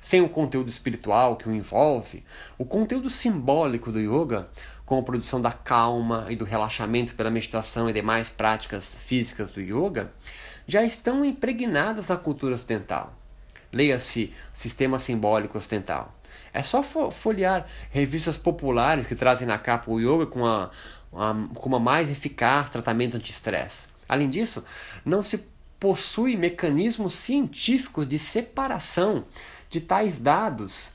[0.00, 2.24] sem o conteúdo espiritual que o envolve,
[2.56, 4.48] o conteúdo simbólico do yoga,
[4.86, 9.60] com a produção da calma e do relaxamento pela meditação e demais práticas físicas do
[9.60, 10.10] yoga,
[10.66, 13.14] já estão impregnadas na cultura ocidental.
[13.70, 16.14] Leia-se sistema simbólico ocidental.
[16.52, 20.70] É só folhear revistas populares que trazem na capa o yoga com uma,
[21.54, 23.88] com uma mais eficaz tratamento anti-estresse.
[24.08, 24.62] Além disso,
[25.04, 25.42] não se
[25.80, 29.24] possui mecanismos científicos de separação
[29.68, 30.92] de tais dados,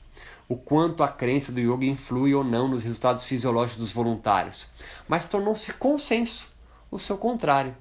[0.48, 4.66] o quanto a crença do yoga influi ou não nos resultados fisiológicos dos voluntários,
[5.06, 6.48] mas tornou-se consenso
[6.90, 7.76] o seu contrário,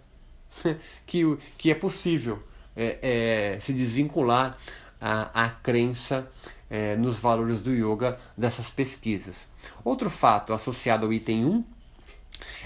[1.05, 1.23] que,
[1.57, 2.43] que é possível
[2.75, 4.57] é, é, se desvincular
[4.99, 6.29] a, a crença
[6.69, 9.47] é, nos valores do yoga dessas pesquisas.
[9.83, 11.63] Outro fato associado ao item 1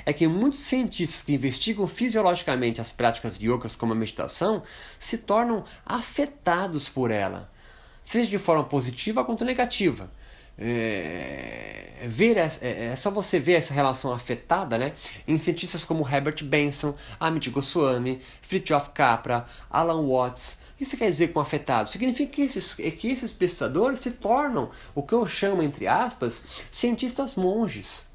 [0.06, 4.64] é que muitos cientistas que investigam fisiologicamente as práticas de yoga como a meditação
[5.00, 7.50] se tornam afetados por ela,
[8.04, 10.10] seja de forma positiva quanto negativa.
[10.64, 14.94] É, ver é, é, só você ver essa relação afetada né,
[15.28, 21.28] em cientistas como Herbert Benson, Amit Goswami, Fritjof Capra, Alan Watts, que isso quer dizer
[21.28, 21.90] com afetado?
[21.90, 27.36] Significa que esses, que esses pesquisadores se tornam o que eu chamo, entre aspas, cientistas
[27.36, 28.08] monges.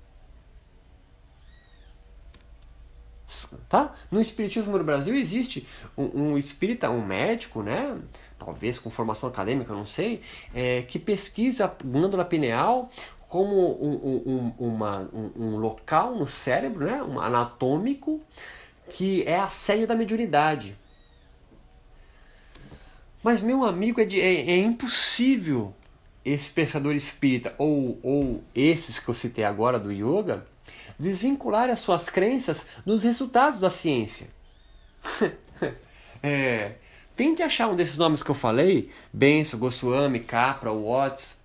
[3.69, 3.95] Tá?
[4.11, 5.65] No espiritismo no Brasil existe
[5.97, 7.97] um, um espírita, um médico, né?
[8.37, 10.21] talvez com formação acadêmica, não sei,
[10.53, 12.91] é, que pesquisa a glândula pineal
[13.29, 17.01] como um, um, uma, um, local no cérebro, né?
[17.01, 18.21] um anatômico,
[18.91, 20.77] que é a sede da mediunidade.
[23.27, 25.75] Mas, meu amigo, é, de, é, é impossível
[26.25, 30.47] esse pensador espírita ou, ou esses que eu citei agora do yoga
[30.97, 34.29] desvincular as suas crenças nos resultados da ciência.
[36.23, 36.75] é,
[37.17, 41.41] Tente achar um desses nomes que eu falei, Benson, Goswami, Capra, Watts,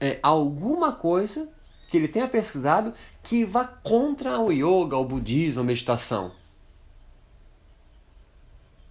[0.00, 1.46] é, alguma coisa
[1.90, 6.39] que ele tenha pesquisado que vá contra o yoga, o budismo, a meditação.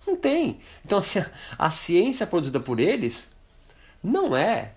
[0.10, 0.60] Não tem.
[0.84, 1.24] Então, assim,
[1.58, 3.28] a ciência produzida por eles
[4.04, 4.72] não é,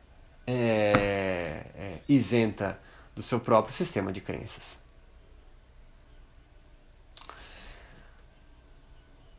[0.46, 2.78] é, é isenta
[3.16, 4.76] do seu próprio sistema de crenças.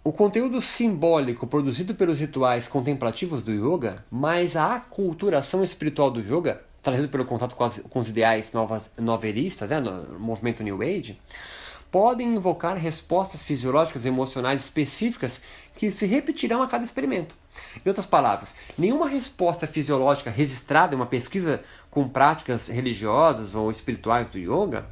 [0.04, 6.62] O conteúdo simbólico produzido pelos rituais contemplativos do yoga, mais a aculturação espiritual do yoga,
[6.82, 11.18] trazido pelo contato com, as, com os ideais novas, novelistas, né, no movimento New Age,
[11.94, 15.40] podem invocar respostas fisiológicas e emocionais específicas
[15.76, 17.36] que se repetirão a cada experimento.
[17.86, 24.28] Em outras palavras, nenhuma resposta fisiológica registrada em uma pesquisa com práticas religiosas ou espirituais
[24.28, 24.88] do yoga,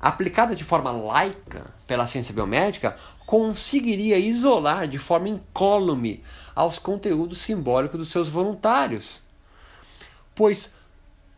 [0.00, 6.24] aplicada de forma laica pela ciência biomédica, conseguiria isolar de forma incólume
[6.54, 9.20] aos conteúdos simbólicos dos seus voluntários.
[10.34, 10.74] Pois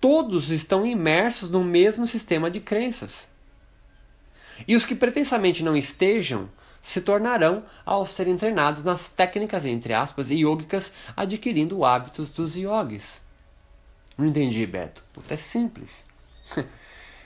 [0.00, 3.33] todos estão imersos no mesmo sistema de crenças.
[4.66, 6.48] E os que pretensamente não estejam
[6.84, 13.22] se tornarão, ao serem treinados nas técnicas, entre aspas, yogicas, adquirindo hábitos dos yogis.
[14.18, 15.02] Não entendi, Beto.
[15.14, 16.04] Puta, é simples.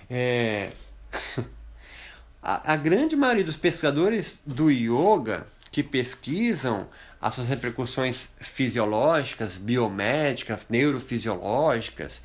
[0.09, 0.70] é...
[2.41, 6.89] a, a grande maioria dos pesquisadores do yoga que pesquisam
[7.20, 12.22] as suas repercussões fisiológicas, biomédicas, neurofisiológicas,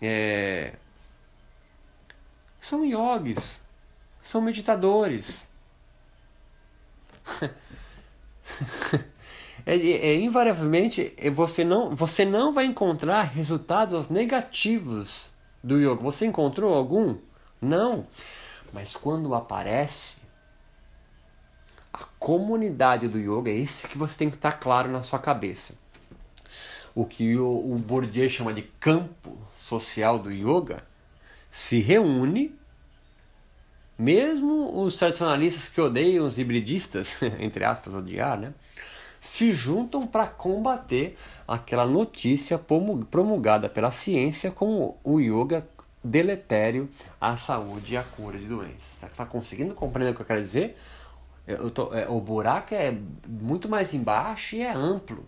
[0.00, 0.72] é...
[2.58, 3.60] são yogis,
[4.22, 5.46] são meditadores.
[9.66, 15.26] é, é, invariavelmente você não, você não vai encontrar resultados negativos
[15.62, 16.02] do yoga.
[16.02, 17.16] Você encontrou algum?
[17.60, 18.06] Não.
[18.72, 20.18] Mas quando aparece,
[21.92, 25.74] a comunidade do yoga é esse que você tem que estar claro na sua cabeça.
[26.94, 30.82] O que o, o Bourdieu chama de campo social do yoga
[31.52, 32.54] se reúne
[34.00, 38.54] mesmo os tradicionalistas que odeiam os hibridistas, entre aspas, odiar, né?
[39.20, 42.58] Se juntam para combater aquela notícia
[43.10, 45.62] promulgada pela ciência como o yoga
[46.02, 46.88] deletério
[47.20, 48.92] à saúde e à cura de doenças.
[48.92, 50.78] Está tá conseguindo compreender o que eu quero dizer?
[51.46, 52.96] Eu tô, é, o buraco é
[53.26, 55.22] muito mais embaixo e é amplo.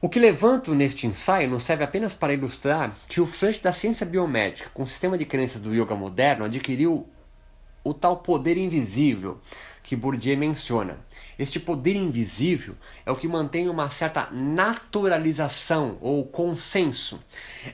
[0.00, 4.06] O que levanto neste ensaio não serve apenas para ilustrar que o fluxo da ciência
[4.06, 7.04] biomédica com o sistema de crenças do yoga moderno adquiriu
[7.82, 9.40] o tal poder invisível
[9.82, 10.96] que Bourdieu menciona.
[11.36, 17.18] Este poder invisível é o que mantém uma certa naturalização ou consenso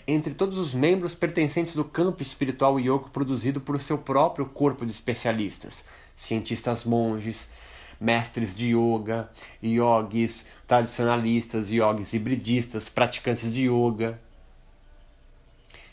[0.06, 4.92] entre todos os membros pertencentes do campo espiritual yoga produzido por seu próprio corpo de
[4.92, 5.84] especialistas,
[6.16, 7.50] cientistas monges,
[8.00, 9.30] mestres de yoga,
[9.62, 14.18] yogis, tradicionalistas, yogis hibridistas, praticantes de yoga.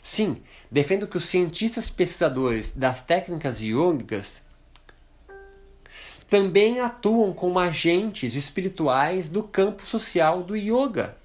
[0.02, 0.38] Sim,
[0.70, 4.42] defendo que os cientistas pesquisadores das técnicas yogicas
[6.28, 11.16] também atuam como agentes espirituais do campo social do yoga,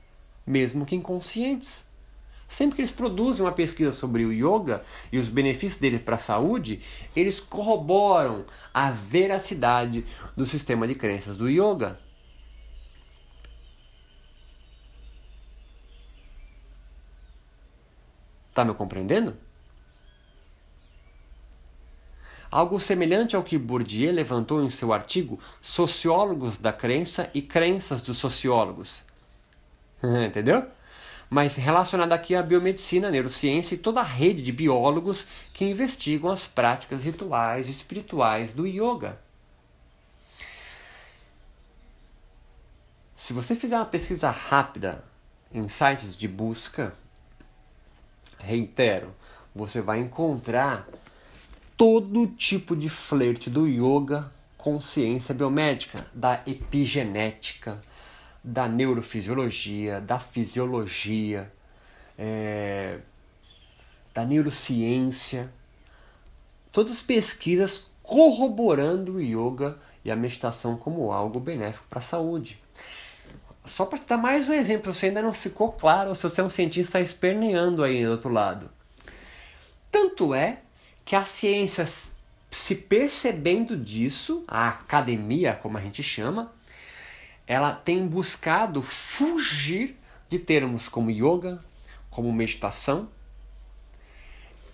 [0.45, 1.88] mesmo que inconscientes.
[2.50, 6.20] Sempre que eles produzem uma pesquisa sobre o yoga e os benefícios dele para a
[6.20, 6.82] saúde,
[7.16, 12.00] eles corroboram a veracidade do sistema de crenças do yoga.
[18.58, 19.36] Está me compreendendo?
[22.49, 28.18] Algo semelhante ao que Bourdieu levantou em seu artigo Sociólogos da Crença e Crenças dos
[28.18, 29.03] Sociólogos.
[30.01, 30.66] Entendeu?
[31.30, 36.32] mas relacionada aqui à biomedicina, à neurociência e toda a rede de biólogos que investigam
[36.32, 39.20] as práticas rituais e espirituais do yoga.
[43.18, 45.03] Se você fizer uma pesquisa rápida
[45.51, 46.95] em sites de busca,
[48.40, 49.10] reitero,
[49.56, 50.88] você vai encontrar
[51.76, 57.82] todo tipo de flerte do yoga com ciência biomédica, da epigenética,
[58.44, 61.52] da neurofisiologia, da fisiologia,
[62.18, 63.00] é,
[64.14, 65.50] da neurociência,
[66.72, 72.58] todas as pesquisas corroborando o yoga e a meditação como algo benéfico para a saúde.
[73.68, 76.49] Só para dar mais um exemplo, se ainda não ficou claro, se você é um
[76.49, 78.70] cientista esperneando aí do outro lado.
[79.91, 80.59] Tanto é
[81.03, 86.51] que a ciência, se percebendo disso, a academia, como a gente chama,
[87.45, 89.97] ela tem buscado fugir
[90.30, 91.63] de termos como yoga,
[92.09, 93.07] como meditação,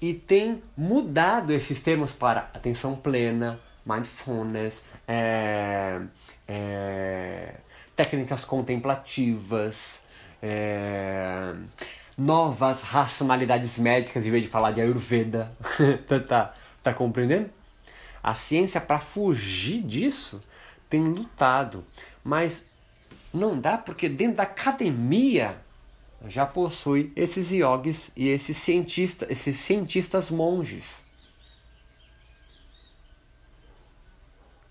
[0.01, 6.01] e tem mudado esses termos para atenção plena, mindfulness, é,
[6.47, 7.55] é,
[7.95, 10.01] técnicas contemplativas,
[10.41, 11.53] é,
[12.17, 15.51] novas racionalidades médicas em vez de falar de Ayurveda.
[16.07, 17.49] tá, tá, tá compreendendo?
[18.21, 20.41] A ciência, para fugir disso,
[20.89, 21.83] tem lutado.
[22.23, 22.65] Mas
[23.33, 25.57] não dá porque dentro da academia
[26.27, 31.03] já possui esses yogis e esses cientistas, esses cientistas monges.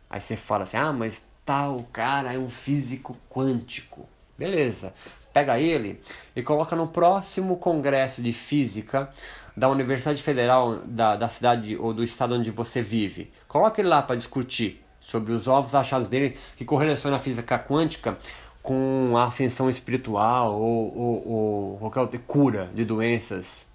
[0.09, 4.09] Aí você fala assim: "Ah, mas tal cara é um físico quântico".
[4.39, 4.93] Beleza.
[5.33, 6.01] Pega ele
[6.37, 9.09] e coloca no próximo congresso de física
[9.57, 13.31] da Universidade Federal da, da cidade ou do estado onde você vive.
[13.49, 18.17] Coloca ele lá para discutir sobre os ovos achados dele que correlaciona a física quântica
[18.63, 23.67] com a ascensão espiritual ou, ou, ou qualquer cura de doenças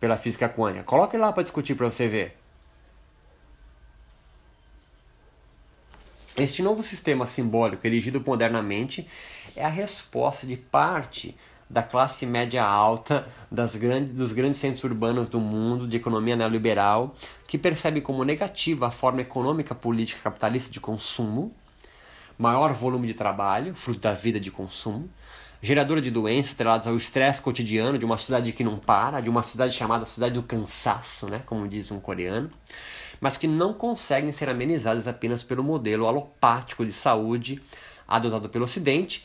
[0.00, 0.84] pela física quântica.
[0.84, 2.36] Coloque lá para discutir para você ver.
[6.36, 9.06] Este novo sistema simbólico erigido modernamente
[9.54, 11.36] é a resposta de parte
[11.70, 17.14] da classe média alta das grandes, dos grandes centros urbanos do mundo de economia neoliberal
[17.46, 21.54] que percebe como negativa a forma econômica política capitalista de consumo
[22.36, 25.08] maior volume de trabalho, fruto da vida de consumo,
[25.62, 29.44] geradora de doenças atreladas ao estresse cotidiano de uma sociedade que não para, de uma
[29.44, 32.50] sociedade chamada sociedade do cansaço, né, como diz um coreano,
[33.24, 37.58] mas que não conseguem ser amenizadas apenas pelo modelo alopático de saúde
[38.06, 39.24] adotado pelo Ocidente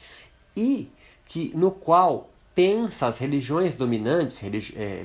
[0.55, 0.87] e
[1.25, 5.03] que no qual pensa as religiões dominantes, religi é,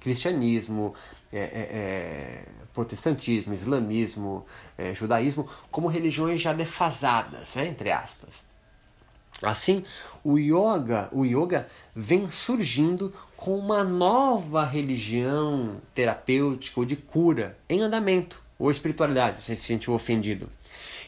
[0.00, 0.94] cristianismo,
[1.30, 4.46] é, é, é, protestantismo, islamismo,
[4.78, 8.42] é, judaísmo, como religiões já defasadas, né, entre aspas.
[9.42, 9.84] Assim,
[10.22, 17.80] o yoga, o yoga vem surgindo com uma nova religião terapêutica ou de cura em
[17.80, 20.48] andamento, ou espiritualidade, você se sentiu ofendido.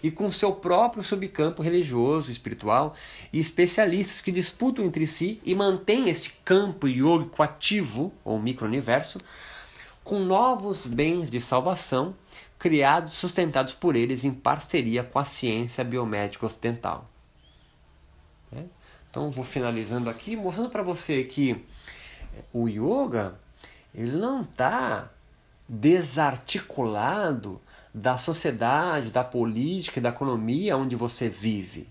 [0.02, 2.96] E com seu próprio subcampo religioso, espiritual
[3.32, 9.18] e especialistas que disputam entre si e mantêm este campo yogico ativo, ou micro-universo,
[10.02, 12.14] com novos bens de salvação
[12.58, 17.11] criados sustentados por eles em parceria com a ciência biomédica ocidental.
[18.56, 18.62] É?
[19.10, 21.62] Então vou finalizando aqui mostrando para você que
[22.52, 23.34] o yoga
[23.94, 25.10] ele não está
[25.68, 27.60] desarticulado
[27.94, 31.86] da sociedade, da política da economia onde você vive.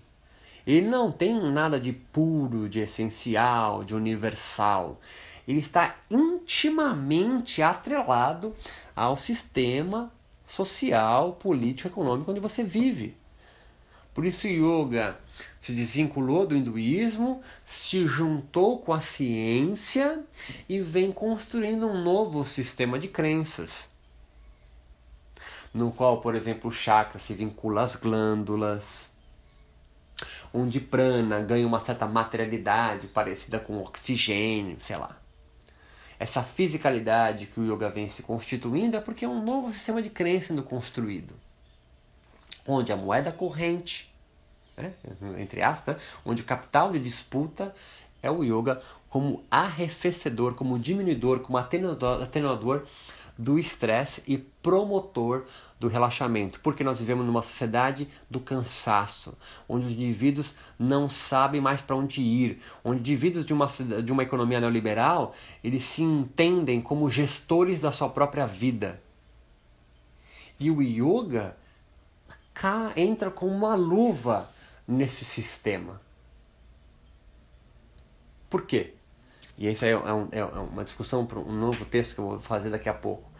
[0.66, 4.98] Ele não tem nada de puro, de essencial, de universal
[5.46, 8.54] ele está intimamente atrelado
[8.94, 10.12] ao sistema
[10.48, 13.16] social, político, econômico onde você vive.
[14.14, 15.16] Por isso, yoga
[15.62, 20.22] se desvinculou do hinduísmo, se juntou com a ciência
[20.68, 23.88] e vem construindo um novo sistema de crenças.
[25.72, 29.08] No qual, por exemplo, o chakra se vincula às glândulas,
[30.52, 35.22] onde prana ganha uma certa materialidade parecida com oxigênio, sei lá
[36.22, 40.08] essa fisicalidade que o yoga vem se constituindo é porque é um novo sistema de
[40.08, 41.34] crença sendo construído.
[42.64, 44.11] Onde a moeda corrente,
[44.82, 44.92] né,
[45.38, 47.74] entre aspas, onde o capital de disputa
[48.22, 52.84] é o yoga como arrefecedor, como diminuidor, como atenuador, atenuador
[53.36, 55.44] do estresse e promotor
[55.78, 59.36] do relaxamento, porque nós vivemos numa sociedade do cansaço,
[59.68, 64.22] onde os indivíduos não sabem mais para onde ir, onde indivíduos de uma, de uma
[64.22, 69.00] economia neoliberal, eles se entendem como gestores da sua própria vida.
[70.60, 71.56] E o yoga
[72.54, 74.48] cá entra com uma luva
[74.86, 76.00] nesse sistema.
[78.50, 78.94] Por quê?
[79.56, 82.70] E isso é, um, é uma discussão para um novo texto que eu vou fazer
[82.70, 83.30] daqui a pouco.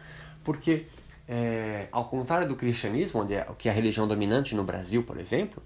[0.43, 0.85] Porque,
[1.27, 5.19] é, ao contrário do cristianismo, onde é, que é a religião dominante no Brasil, por
[5.19, 5.61] exemplo,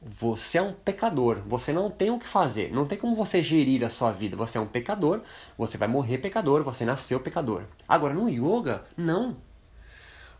[0.00, 3.82] você é um pecador, você não tem o que fazer, não tem como você gerir
[3.84, 4.36] a sua vida.
[4.36, 5.22] Você é um pecador,
[5.56, 7.62] você vai morrer pecador, você nasceu pecador.
[7.88, 9.36] Agora, no yoga, não.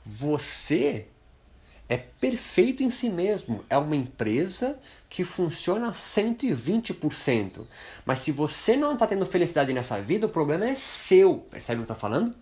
[0.04, 1.08] Você
[1.88, 3.64] é perfeito em si mesmo.
[3.68, 4.78] É uma empresa
[5.08, 7.60] que funciona 120%.
[8.04, 11.46] Mas se você não está tendo felicidade nessa vida, o problema é seu.
[11.50, 12.34] Percebe o que eu estou falando?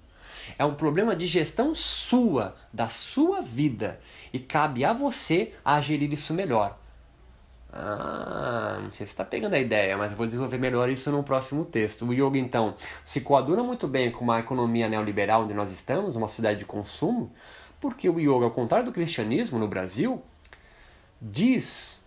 [0.58, 4.00] É um problema de gestão sua, da sua vida.
[4.32, 6.78] E cabe a você a gerir isso melhor.
[7.74, 11.22] Ah, não sei se está pegando a ideia, mas eu vou desenvolver melhor isso no
[11.22, 12.04] próximo texto.
[12.04, 12.74] O yoga, então,
[13.04, 17.32] se coaduna muito bem com uma economia neoliberal onde nós estamos, uma cidade de consumo,
[17.82, 20.22] porque o yoga, ao contrário do cristianismo no Brasil,
[21.20, 22.00] diz,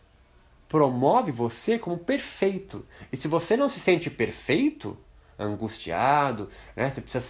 [0.69, 2.85] promove você como perfeito.
[3.11, 4.97] E se você não se sente perfeito,
[5.37, 6.89] angustiado, né?
[6.89, 7.25] você precisa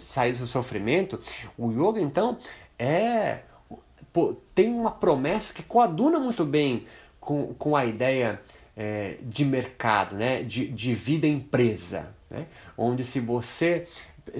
[0.00, 1.18] sair do sofrimento.
[1.56, 2.36] O yoga, então,
[2.78, 3.40] é
[4.54, 6.84] tem uma promessa que coaduna muito bem
[7.18, 8.42] com, com a ideia
[8.76, 10.42] é, de mercado, né?
[10.42, 12.46] de, de vida empresa, né?
[12.76, 13.88] onde se você,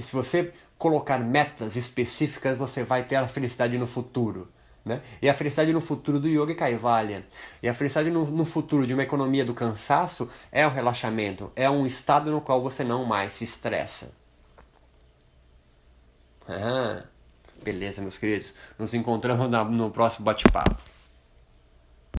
[0.00, 4.48] se você colocar metas específicas, você vai ter a felicidade no futuro.
[4.84, 5.02] Né?
[5.20, 7.26] E a felicidade no futuro do yoga é Kaivalya.
[7.62, 11.68] E a felicidade no, no, futuro de uma economia do cansaço é o relaxamento, é
[11.68, 14.14] um estado no qual você não mais se estressa.
[16.48, 17.02] Ah,
[17.62, 18.54] beleza, meus queridos.
[18.78, 20.97] Nos encontramos no próximo bate-papo.